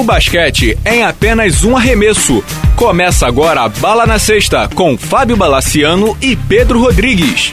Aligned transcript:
O 0.00 0.02
basquete 0.02 0.78
em 0.86 1.02
apenas 1.02 1.62
um 1.62 1.76
arremesso. 1.76 2.42
Começa 2.74 3.26
agora 3.26 3.60
a 3.60 3.68
Bala 3.68 4.06
na 4.06 4.18
Sexta 4.18 4.66
com 4.66 4.96
Fábio 4.96 5.36
Balaciano 5.36 6.16
e 6.22 6.34
Pedro 6.34 6.80
Rodrigues. 6.80 7.52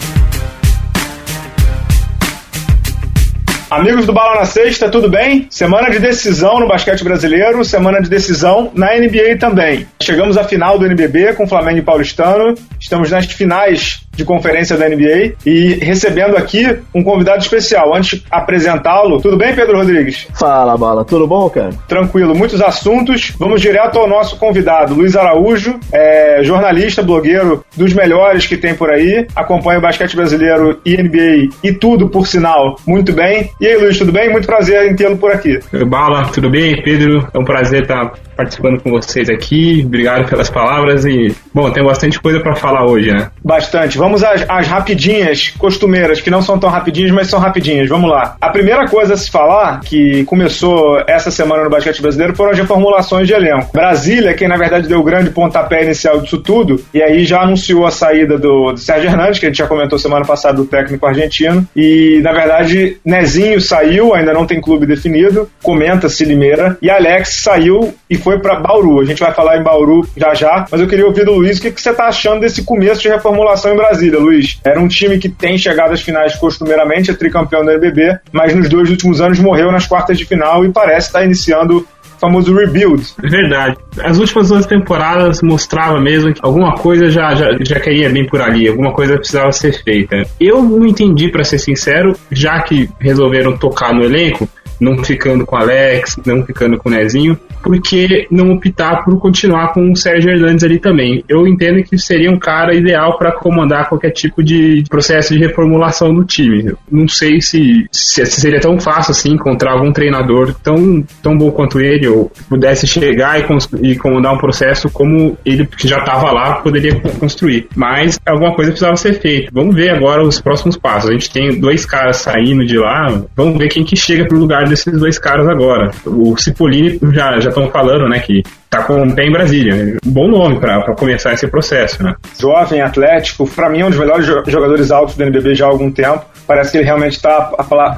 Amigos 3.70 4.06
do 4.06 4.14
Bala 4.14 4.40
na 4.40 4.46
Sexta, 4.46 4.90
tudo 4.90 5.10
bem? 5.10 5.46
Semana 5.50 5.90
de 5.90 6.00
decisão 6.00 6.58
no 6.62 6.70
basquete 6.70 7.04
brasileiro, 7.04 7.66
semana 7.66 8.02
de 8.02 8.10
decisão 8.10 8.72
na 8.74 8.96
NBA 8.98 9.36
também. 9.38 9.86
Chegamos 10.02 10.38
à 10.38 10.46
final 10.46 10.80
do 10.80 10.86
NBB 10.86 11.34
com 11.34 11.46
Flamengo 11.46 11.80
e 11.80 11.82
Paulistano, 11.82 12.56
estamos 12.80 13.12
nas 13.12 13.26
finais 13.26 14.07
de 14.18 14.26
conferência 14.26 14.76
da 14.76 14.90
NBA 14.90 15.36
e 15.46 15.76
recebendo 15.76 16.36
aqui 16.36 16.66
um 16.94 17.04
convidado 17.04 17.40
especial. 17.40 17.96
Antes 17.96 18.20
de 18.20 18.26
apresentá-lo, 18.30 19.22
tudo 19.22 19.38
bem, 19.38 19.56
Pedro 19.56 19.78
Rodrigues? 19.78 20.28
Fala, 20.38 20.76
Bala, 20.76 21.06
tudo 21.06 21.28
bom, 21.28 21.50
cara? 21.50 21.70
Tranquilo, 21.88 22.36
muitos 22.36 22.62
assuntos. 22.62 23.34
Vamos 23.38 23.62
direto 23.62 24.00
ao 24.00 24.08
nosso 24.08 24.38
convidado, 24.38 24.96
Luiz 24.96 25.16
Araújo, 25.16 25.80
é 25.94 26.42
jornalista, 26.44 27.04
blogueiro 27.04 27.64
dos 27.76 27.94
melhores 27.94 28.48
que 28.48 28.58
tem 28.58 28.74
por 28.74 28.90
aí, 28.90 29.28
acompanha 29.36 29.78
o 29.78 29.82
basquete 29.82 30.16
brasileiro 30.16 30.80
e 30.84 30.98
NBA 30.98 31.50
e 31.64 31.72
tudo, 31.72 32.10
por 32.10 32.28
sinal, 32.28 32.76
muito 32.86 33.14
bem. 33.14 33.52
E 33.62 33.68
aí, 33.68 33.78
Luiz, 33.78 33.98
tudo 33.98 34.12
bem? 34.12 34.32
Muito 34.32 34.48
prazer 34.48 34.92
em 34.92 34.96
tê-lo 34.96 35.18
por 35.18 35.32
aqui. 35.32 35.60
Bala, 35.86 36.26
tudo 36.30 36.50
bem? 36.50 36.82
Pedro, 36.82 37.28
é 37.32 37.38
um 37.38 37.46
prazer 37.46 37.84
estar 37.84 38.14
participando 38.38 38.80
com 38.80 38.92
vocês 38.92 39.30
aqui. 39.30 39.84
Obrigado 39.84 40.30
pelas 40.30 40.50
palavras 40.50 41.04
e, 41.04 41.36
bom, 41.54 41.70
tem 41.72 41.84
bastante 41.84 42.22
coisa 42.22 42.40
para 42.40 42.56
falar 42.56 42.86
hoje, 42.86 43.12
né? 43.12 43.32
Bastante. 43.44 43.98
Vamos 43.98 44.24
às, 44.24 44.46
às, 44.48 44.68
rapidinhas, 44.68 45.54
costumeiras, 45.58 46.22
que 46.22 46.30
não 46.30 46.42
são 46.42 46.60
tão 46.60 46.70
rapidinhas, 46.70 47.12
mas 47.12 47.28
são 47.28 47.40
rapidinhas. 47.40 47.90
Vamos 47.90 48.10
lá. 48.10 48.36
A 48.40 48.50
primeira 48.50 48.88
coisa 48.88 49.16
a 49.16 49.18
se 49.18 49.32
falar, 49.32 49.80
que 49.82 50.24
começou 50.26 51.02
essa 51.08 51.32
semana 51.32 51.64
no 51.64 51.70
basquete 51.70 52.02
brasileiro, 52.02 52.36
foram 52.36 52.52
as 52.52 52.58
reformulações 52.58 53.28
de 53.28 53.34
elenco. 53.34 53.72
Brasília, 53.74 54.34
quem 54.34 54.48
na 54.48 54.58
verdade 54.58 54.88
deu 54.88 55.00
o 55.00 55.04
grande 55.04 55.32
pontapé 55.32 55.84
inicial 55.84 56.22
disso 56.22 56.38
tudo, 56.38 56.80
e 56.94 57.02
aí 57.02 57.26
já 57.26 57.42
anunciou 57.42 57.86
a 57.86 57.92
saída 57.92 58.38
do, 58.38 58.74
do 58.74 58.78
Sérgio 58.78 59.10
Hernandes, 59.10 59.40
que 59.40 59.48
a 59.48 59.50
gente 59.50 59.58
já 59.58 59.68
comentou 59.68 59.98
semana 59.98 60.26
passada, 60.26 60.58
do 60.58 60.66
técnico 60.66 61.06
argentino, 61.06 61.68
e 61.76 62.20
na 62.22 62.32
verdade 62.32 62.98
Nezinho 63.04 63.60
saiu, 63.60 64.14
ainda 64.14 64.34
não 64.34 64.46
tem 64.46 64.62
clube 64.62 64.86
definido, 64.86 65.50
comenta-se 65.64 66.24
Limeira, 66.24 66.78
e 66.82 66.90
Alex 66.90 67.42
saiu 67.42 67.96
e 68.10 68.18
foi 68.18 68.27
para 68.40 68.60
Bauru. 68.60 69.00
A 69.00 69.06
gente 69.06 69.20
vai 69.20 69.34
falar 69.34 69.58
em 69.58 69.64
Bauru 69.64 70.08
já 70.16 70.34
já, 70.34 70.66
mas 70.72 70.82
eu 70.82 70.88
queria 70.88 71.06
ouvir 71.06 71.26
do 71.26 71.34
Luiz 71.34 71.58
o 71.58 71.62
que, 71.62 71.72
que 71.72 71.82
você 71.82 71.92
está 71.92 72.08
achando 72.08 72.42
desse 72.42 72.64
começo 72.64 73.02
de 73.02 73.10
reformulação 73.10 73.74
em 73.74 73.78
Brasília, 73.78 74.20
Luiz. 74.20 74.60
Era 74.64 74.80
um 74.80 74.88
time 74.88 75.18
que 75.18 75.30
tem 75.30 75.58
chegado 75.58 75.94
às 75.94 76.02
finais 76.02 76.36
costumeiramente, 76.36 77.12
é 77.12 77.14
tricampeão 77.14 77.64
do 77.64 77.72
NBB, 77.72 78.20
mas 78.32 78.54
nos 78.54 78.70
dois 78.70 78.90
últimos 78.90 79.22
anos 79.22 79.40
morreu 79.40 79.72
nas 79.72 79.86
quartas 79.86 80.18
de 80.18 80.26
final 80.26 80.66
e 80.66 80.72
parece 80.72 81.08
estar 81.08 81.20
tá 81.20 81.26
iniciando 81.26 81.86
famoso 82.20 82.54
rebuild. 82.54 83.04
Verdade. 83.20 83.78
As 84.04 84.18
últimas 84.18 84.50
duas 84.50 84.66
temporadas 84.66 85.42
mostrava 85.42 86.00
mesmo 86.00 86.34
que 86.34 86.40
alguma 86.44 86.74
coisa 86.76 87.10
já, 87.10 87.34
já, 87.36 87.48
já 87.62 87.80
queria 87.80 88.10
bem 88.10 88.26
por 88.26 88.42
ali, 88.42 88.68
alguma 88.68 88.92
coisa 88.92 89.18
precisava 89.18 89.52
ser 89.52 89.74
feita. 89.84 90.16
Eu 90.40 90.62
não 90.62 90.86
entendi, 90.86 91.30
para 91.30 91.44
ser 91.44 91.60
sincero, 91.60 92.16
já 92.32 92.62
que 92.62 92.90
resolveram 93.00 93.58
tocar 93.58 93.94
no 93.94 94.04
elenco, 94.04 94.48
não 94.80 95.04
ficando 95.04 95.46
com 95.46 95.56
Alex, 95.56 96.18
não 96.26 96.46
ficando 96.46 96.78
com 96.78 96.90
o 96.90 96.92
Nezinho, 96.92 97.40
porque 97.62 98.28
não 98.32 98.52
optar 98.52 99.04
por 99.04 99.20
continuar 99.20 99.74
com 99.74 99.92
o 99.92 99.96
Sérgio 99.96 100.32
Hernandes 100.32 100.64
ali 100.64 100.80
também. 100.80 101.24
Eu 101.28 101.48
entendo 101.48 101.84
que 101.84 101.98
seria 101.98 102.32
um 102.32 102.40
cara 102.40 102.74
ideal 102.74 103.18
para 103.18 103.32
comandar 103.32 103.90
qualquer 103.90 104.12
tipo 104.12 104.44
de 104.44 104.84
processo 104.90 105.34
de 105.34 105.40
reformulação 105.40 106.14
no 106.14 106.24
time. 106.24 106.74
Não 106.90 107.08
sei 107.08 107.42
se, 107.42 107.86
se 107.92 108.26
seria 108.26 108.60
tão 108.60 108.80
fácil 108.80 109.12
assim 109.12 109.34
encontrar 109.34 109.74
algum 109.74 109.92
treinador 109.92 110.54
tão, 110.64 111.04
tão 111.22 111.38
bom 111.38 111.52
quanto 111.52 111.80
ele, 111.80 112.08
ou 112.08 112.32
pudesse 112.50 112.88
chegar 112.88 113.40
e, 113.40 113.92
e 113.92 113.96
comandar 113.98 114.34
um 114.34 114.38
processo 114.38 114.90
como 114.90 115.38
ele 115.46 115.66
que 115.66 115.88
já 115.88 116.00
estava 116.00 116.32
lá 116.32 116.56
poderia 116.56 116.96
construir. 117.20 117.68
Mas 117.76 118.20
alguma 118.26 118.54
coisa 118.54 118.72
precisava 118.72 118.98
ser 118.98 119.20
feita. 119.20 119.50
Vamos 119.54 119.76
ver 119.76 119.90
agora 119.90 120.24
os 120.24 120.40
próximos 120.40 120.78
passos. 120.78 121.10
A 121.10 121.14
gente 121.14 121.32
tem 121.32 121.60
dois 121.60 121.86
caras 121.86 122.18
saindo 122.18 122.66
de 122.66 122.78
lá, 122.78 123.24
vamos 123.36 123.58
ver 123.58 123.70
quem 123.70 123.84
que 123.84 123.96
chega 123.96 124.26
pro 124.26 124.38
lugar 124.38 124.67
desses 124.68 125.00
dois 125.00 125.18
caras 125.18 125.48
agora. 125.48 125.92
O 126.06 126.36
Cipollini 126.38 127.00
já 127.14 127.40
já 127.40 127.50
estão 127.50 127.70
falando, 127.70 128.08
né, 128.08 128.20
que 128.20 128.44
tá 128.70 128.84
com 128.84 129.02
o 129.02 129.16
pé 129.16 129.26
em 129.26 129.32
Brasília. 129.32 129.98
Um 130.06 130.12
bom 130.12 130.28
nome 130.28 130.60
para 130.60 130.82
começar 130.96 131.34
esse 131.34 131.48
processo, 131.48 132.04
né? 132.04 132.16
Jovem, 132.40 132.82
atlético, 132.82 133.48
para 133.48 133.70
mim 133.70 133.82
é 133.82 133.86
um 133.86 133.90
dos 133.90 134.00
melhores 134.00 134.26
jogadores 134.26 134.92
altos 134.92 135.16
do 135.16 135.24
NBB 135.24 135.56
já 135.56 135.66
há 135.66 135.70
algum 135.70 135.92
tempo. 135.92 136.26
Parece 136.46 136.72
que 136.72 136.78
ele 136.78 136.86
realmente 136.86 137.14
está 137.14 137.42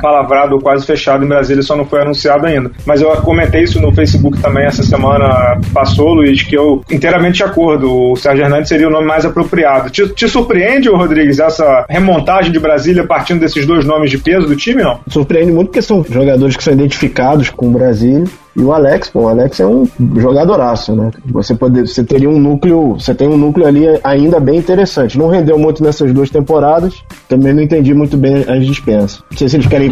palavrado, 0.02 0.60
quase 0.60 0.86
fechado 0.86 1.24
em 1.24 1.28
Brasília, 1.28 1.62
só 1.62 1.76
não 1.76 1.86
foi 1.86 2.02
anunciado 2.02 2.46
ainda. 2.46 2.72
Mas 2.86 3.02
eu 3.02 3.10
comentei 3.18 3.64
isso 3.64 3.80
no 3.80 3.94
Facebook 3.94 4.40
também 4.42 4.66
essa 4.66 4.84
semana 4.84 5.60
passou, 5.74 6.14
Luiz, 6.14 6.42
que 6.44 6.58
eu 6.58 6.84
inteiramente 6.90 7.38
de 7.38 7.44
acordo. 7.44 8.12
O 8.12 8.16
Sérgio 8.16 8.44
Hernandes 8.44 8.70
seria 8.70 8.88
o 8.88 8.92
nome 8.92 9.06
mais 9.06 9.26
apropriado. 9.26 9.90
Te, 9.90 10.08
te 10.10 10.28
surpreende, 10.28 10.90
Rodrigues, 10.90 11.40
essa 11.40 11.86
remontagem 11.90 12.52
de 12.52 12.60
Brasília 12.60 13.06
partindo 13.06 13.40
desses 13.40 13.66
dois 13.66 13.86
nomes 13.86 14.10
de 14.10 14.18
peso 14.18 14.48
do 14.48 14.56
time, 14.56 14.84
não? 14.84 15.00
Surpreende 15.08 15.52
muito 15.52 15.68
porque 15.68 15.82
são 15.82 16.04
jogadores 16.10 16.56
que 16.56 16.64
são 16.64 16.74
identificados 16.74 17.50
com 17.50 17.68
o 17.68 17.72
Brasília 17.72 18.26
e 18.60 18.62
o 18.62 18.74
Alex, 18.74 19.10
pô, 19.10 19.22
o 19.22 19.28
Alex 19.30 19.58
é 19.62 19.66
um 19.66 19.88
jogadoraço, 20.18 20.94
né? 20.94 21.12
Você, 21.28 21.56
pode, 21.56 21.80
você 21.80 22.04
teria 22.04 22.30
um 22.30 22.38
núcleo, 22.38 23.00
você 23.00 23.16
tem 23.16 23.26
um 23.26 23.38
núcleo 23.38 23.66
ali 23.66 23.86
ainda 24.04 24.38
bem 24.38 24.58
interessante. 24.58 25.18
Não 25.18 25.30
rendeu 25.30 25.58
muito 25.58 25.82
nessas 25.82 26.12
duas 26.12 26.30
temporadas, 26.30 27.02
também 27.30 27.54
não 27.54 27.64
entendi 27.64 27.94
muito 27.94 28.18
bem 28.18 28.44
as 28.50 28.66
dispensas. 28.66 29.24
Não 29.32 29.38
sei 29.38 29.48
se 29.48 29.56
eles 29.56 29.68
querem 29.68 29.90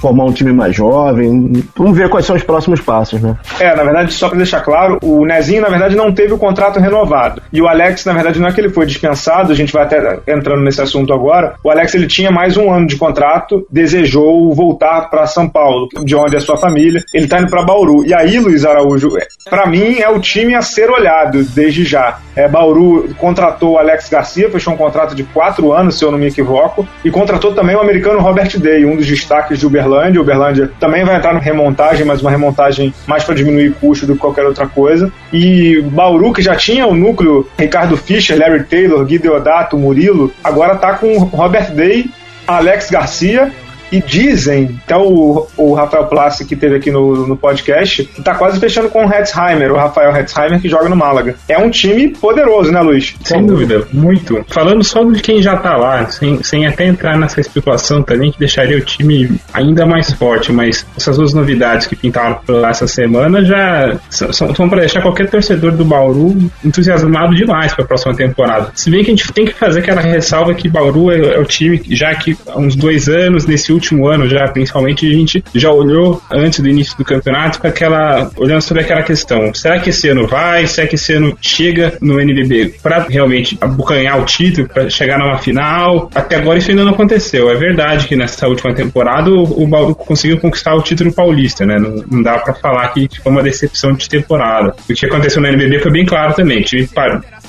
formar 0.00 0.26
um 0.26 0.32
time 0.32 0.52
mais 0.52 0.76
jovem. 0.76 1.52
Vamos 1.76 1.98
ver 1.98 2.08
quais 2.08 2.24
são 2.24 2.36
os 2.36 2.42
próximos 2.44 2.80
passos, 2.80 3.20
né? 3.20 3.36
É, 3.58 3.74
na 3.74 3.82
verdade, 3.82 4.12
só 4.12 4.28
para 4.28 4.36
deixar 4.36 4.60
claro, 4.60 4.98
o 5.02 5.26
Nezinho, 5.26 5.62
na 5.62 5.68
verdade, 5.68 5.96
não 5.96 6.12
teve 6.12 6.32
o 6.32 6.38
contrato 6.38 6.78
renovado. 6.78 7.42
E 7.52 7.60
o 7.60 7.66
Alex, 7.66 8.04
na 8.04 8.12
verdade, 8.12 8.38
não 8.38 8.46
é 8.46 8.52
que 8.52 8.60
ele 8.60 8.70
foi 8.70 8.86
dispensado, 8.86 9.50
a 9.50 9.56
gente 9.56 9.72
vai 9.72 9.82
até 9.82 10.20
entrando 10.28 10.62
nesse 10.62 10.80
assunto 10.80 11.12
agora. 11.12 11.54
O 11.64 11.70
Alex, 11.70 11.96
ele 11.96 12.06
tinha 12.06 12.30
mais 12.30 12.56
um 12.56 12.70
ano 12.70 12.86
de 12.86 12.96
contrato, 12.96 13.66
desejou 13.68 14.54
voltar 14.54 15.10
para 15.10 15.26
São 15.26 15.48
Paulo, 15.48 15.88
de 16.04 16.14
onde 16.14 16.36
é 16.36 16.40
sua 16.40 16.56
família. 16.56 17.02
Ele 17.12 17.26
tá 17.26 17.40
indo 17.40 17.50
para 17.50 17.64
Bauru 17.64 17.87
Bauru. 17.88 18.06
E 18.06 18.14
aí, 18.14 18.38
Luiz 18.38 18.64
Araújo, 18.64 19.10
para 19.48 19.66
mim 19.66 19.98
é 19.98 20.08
o 20.08 20.20
time 20.20 20.54
a 20.54 20.60
ser 20.60 20.90
olhado 20.90 21.42
desde 21.42 21.84
já. 21.84 22.18
É, 22.36 22.46
Bauru 22.46 23.08
contratou 23.16 23.78
Alex 23.78 24.08
Garcia, 24.08 24.50
fechou 24.50 24.74
um 24.74 24.76
contrato 24.76 25.14
de 25.14 25.24
quatro 25.24 25.72
anos, 25.72 25.98
se 25.98 26.04
eu 26.04 26.10
não 26.10 26.18
me 26.18 26.26
equivoco, 26.26 26.86
e 27.04 27.10
contratou 27.10 27.54
também 27.54 27.74
o 27.74 27.80
americano 27.80 28.20
Robert 28.20 28.58
Day, 28.58 28.84
um 28.84 28.96
dos 28.96 29.06
destaques 29.06 29.58
de 29.58 29.66
Uberlândia. 29.66 30.20
Uberlândia 30.20 30.70
também 30.78 31.04
vai 31.04 31.16
entrar 31.16 31.32
no 31.32 31.40
remontagem, 31.40 32.04
mas 32.04 32.20
uma 32.20 32.30
remontagem 32.30 32.92
mais 33.06 33.24
para 33.24 33.34
diminuir 33.34 33.74
custo 33.80 34.06
do 34.06 34.14
que 34.14 34.20
qualquer 34.20 34.44
outra 34.44 34.66
coisa. 34.66 35.10
E 35.32 35.80
Bauru, 35.82 36.32
que 36.32 36.42
já 36.42 36.54
tinha 36.54 36.86
o 36.86 36.94
núcleo 36.94 37.48
Ricardo 37.58 37.96
Fischer, 37.96 38.38
Larry 38.38 38.64
Taylor, 38.64 39.04
Gui 39.04 39.18
Deodato, 39.18 39.76
Murilo, 39.76 40.32
agora 40.44 40.76
tá 40.76 40.94
com 40.94 41.18
Robert 41.18 41.72
Day, 41.72 42.06
Alex 42.46 42.90
Garcia 42.90 43.52
e 43.90 44.00
dizem, 44.00 44.78
até 44.84 44.96
o, 44.96 45.46
o 45.56 45.74
Rafael 45.74 46.06
Plassi 46.06 46.44
que 46.44 46.56
teve 46.56 46.76
aqui 46.76 46.90
no, 46.90 47.26
no 47.26 47.36
podcast, 47.36 48.04
que 48.04 48.22
tá 48.22 48.34
quase 48.34 48.58
fechando 48.58 48.88
com 48.88 49.06
o 49.06 49.12
Hetzheimer, 49.12 49.72
o 49.72 49.76
Rafael 49.76 50.14
Hetzheimer, 50.14 50.60
que 50.60 50.68
joga 50.68 50.88
no 50.88 50.96
Málaga. 50.96 51.36
É 51.48 51.58
um 51.58 51.70
time 51.70 52.08
poderoso, 52.08 52.70
né, 52.70 52.80
Luiz? 52.80 53.14
Sem 53.22 53.46
dúvida, 53.46 53.86
muito. 53.92 54.44
Falando 54.48 54.84
só 54.84 55.02
de 55.04 55.20
quem 55.22 55.42
já 55.42 55.56
tá 55.56 55.76
lá, 55.76 56.06
sem, 56.06 56.42
sem 56.42 56.66
até 56.66 56.86
entrar 56.86 57.16
nessa 57.16 57.40
especulação 57.40 58.02
também, 58.02 58.30
que 58.32 58.38
deixaria 58.38 58.76
o 58.76 58.80
time 58.80 59.38
ainda 59.52 59.86
mais 59.86 60.12
forte, 60.12 60.52
mas 60.52 60.86
essas 60.96 61.16
duas 61.16 61.32
novidades 61.32 61.86
que 61.86 61.96
pintaram 61.96 62.40
por 62.46 62.56
lá 62.56 62.70
essa 62.70 62.86
semana 62.86 63.44
já 63.44 63.96
são, 64.10 64.54
são 64.54 64.68
para 64.68 64.80
deixar 64.80 65.02
qualquer 65.02 65.28
torcedor 65.28 65.72
do 65.72 65.84
Bauru 65.84 66.36
entusiasmado 66.64 67.34
demais 67.34 67.74
para 67.74 67.84
a 67.84 67.86
próxima 67.86 68.14
temporada. 68.14 68.70
Se 68.74 68.90
bem 68.90 69.04
que 69.04 69.10
a 69.10 69.14
gente 69.14 69.32
tem 69.32 69.46
que 69.46 69.54
fazer 69.54 69.80
aquela 69.80 70.00
ressalva 70.00 70.54
que 70.54 70.68
Bauru 70.68 71.10
é, 71.10 71.34
é 71.34 71.38
o 71.38 71.44
time, 71.44 71.80
já 71.90 72.14
que 72.14 72.36
há 72.46 72.58
uns 72.58 72.76
dois 72.76 73.08
anos, 73.08 73.46
nesse 73.46 73.72
último 73.78 74.06
ano 74.08 74.28
já, 74.28 74.46
principalmente, 74.48 75.06
a 75.06 75.12
gente 75.12 75.44
já 75.54 75.70
olhou 75.70 76.20
antes 76.30 76.60
do 76.60 76.68
início 76.68 76.96
do 76.96 77.04
campeonato 77.04 77.60
com 77.60 77.66
aquela, 77.66 78.30
olhando 78.36 78.60
sobre 78.60 78.82
aquela 78.82 79.02
questão, 79.02 79.54
será 79.54 79.78
que 79.78 79.90
esse 79.90 80.08
ano 80.08 80.26
vai? 80.26 80.66
Será 80.66 80.86
que 80.86 80.96
esse 80.96 81.12
ano 81.12 81.36
chega 81.40 81.96
no 82.00 82.20
NBB 82.20 82.74
para 82.82 83.06
realmente 83.08 83.56
abocanhar 83.60 84.20
o 84.20 84.24
título, 84.24 84.68
para 84.68 84.90
chegar 84.90 85.18
numa 85.18 85.38
final? 85.38 86.10
Até 86.14 86.36
agora 86.36 86.58
isso 86.58 86.70
ainda 86.70 86.84
não 86.84 86.92
aconteceu. 86.92 87.50
É 87.50 87.54
verdade 87.54 88.06
que 88.06 88.16
nessa 88.16 88.46
última 88.46 88.74
temporada 88.74 89.30
o, 89.30 89.66
Bauru 89.66 89.94
conseguiu 89.94 90.38
conquistar 90.38 90.74
o 90.74 90.82
título 90.82 91.12
paulista, 91.12 91.64
né? 91.64 91.78
Não, 91.78 92.04
não 92.10 92.22
dá 92.22 92.38
para 92.38 92.54
falar 92.54 92.88
que 92.88 93.08
foi 93.22 93.32
uma 93.32 93.42
decepção 93.42 93.92
de 93.92 94.08
temporada. 94.08 94.74
O 94.88 94.94
que 94.94 95.06
aconteceu 95.06 95.40
no 95.40 95.48
NBB 95.48 95.78
foi 95.80 95.92
bem 95.92 96.04
claro 96.04 96.34
também. 96.34 96.60
O 96.60 96.64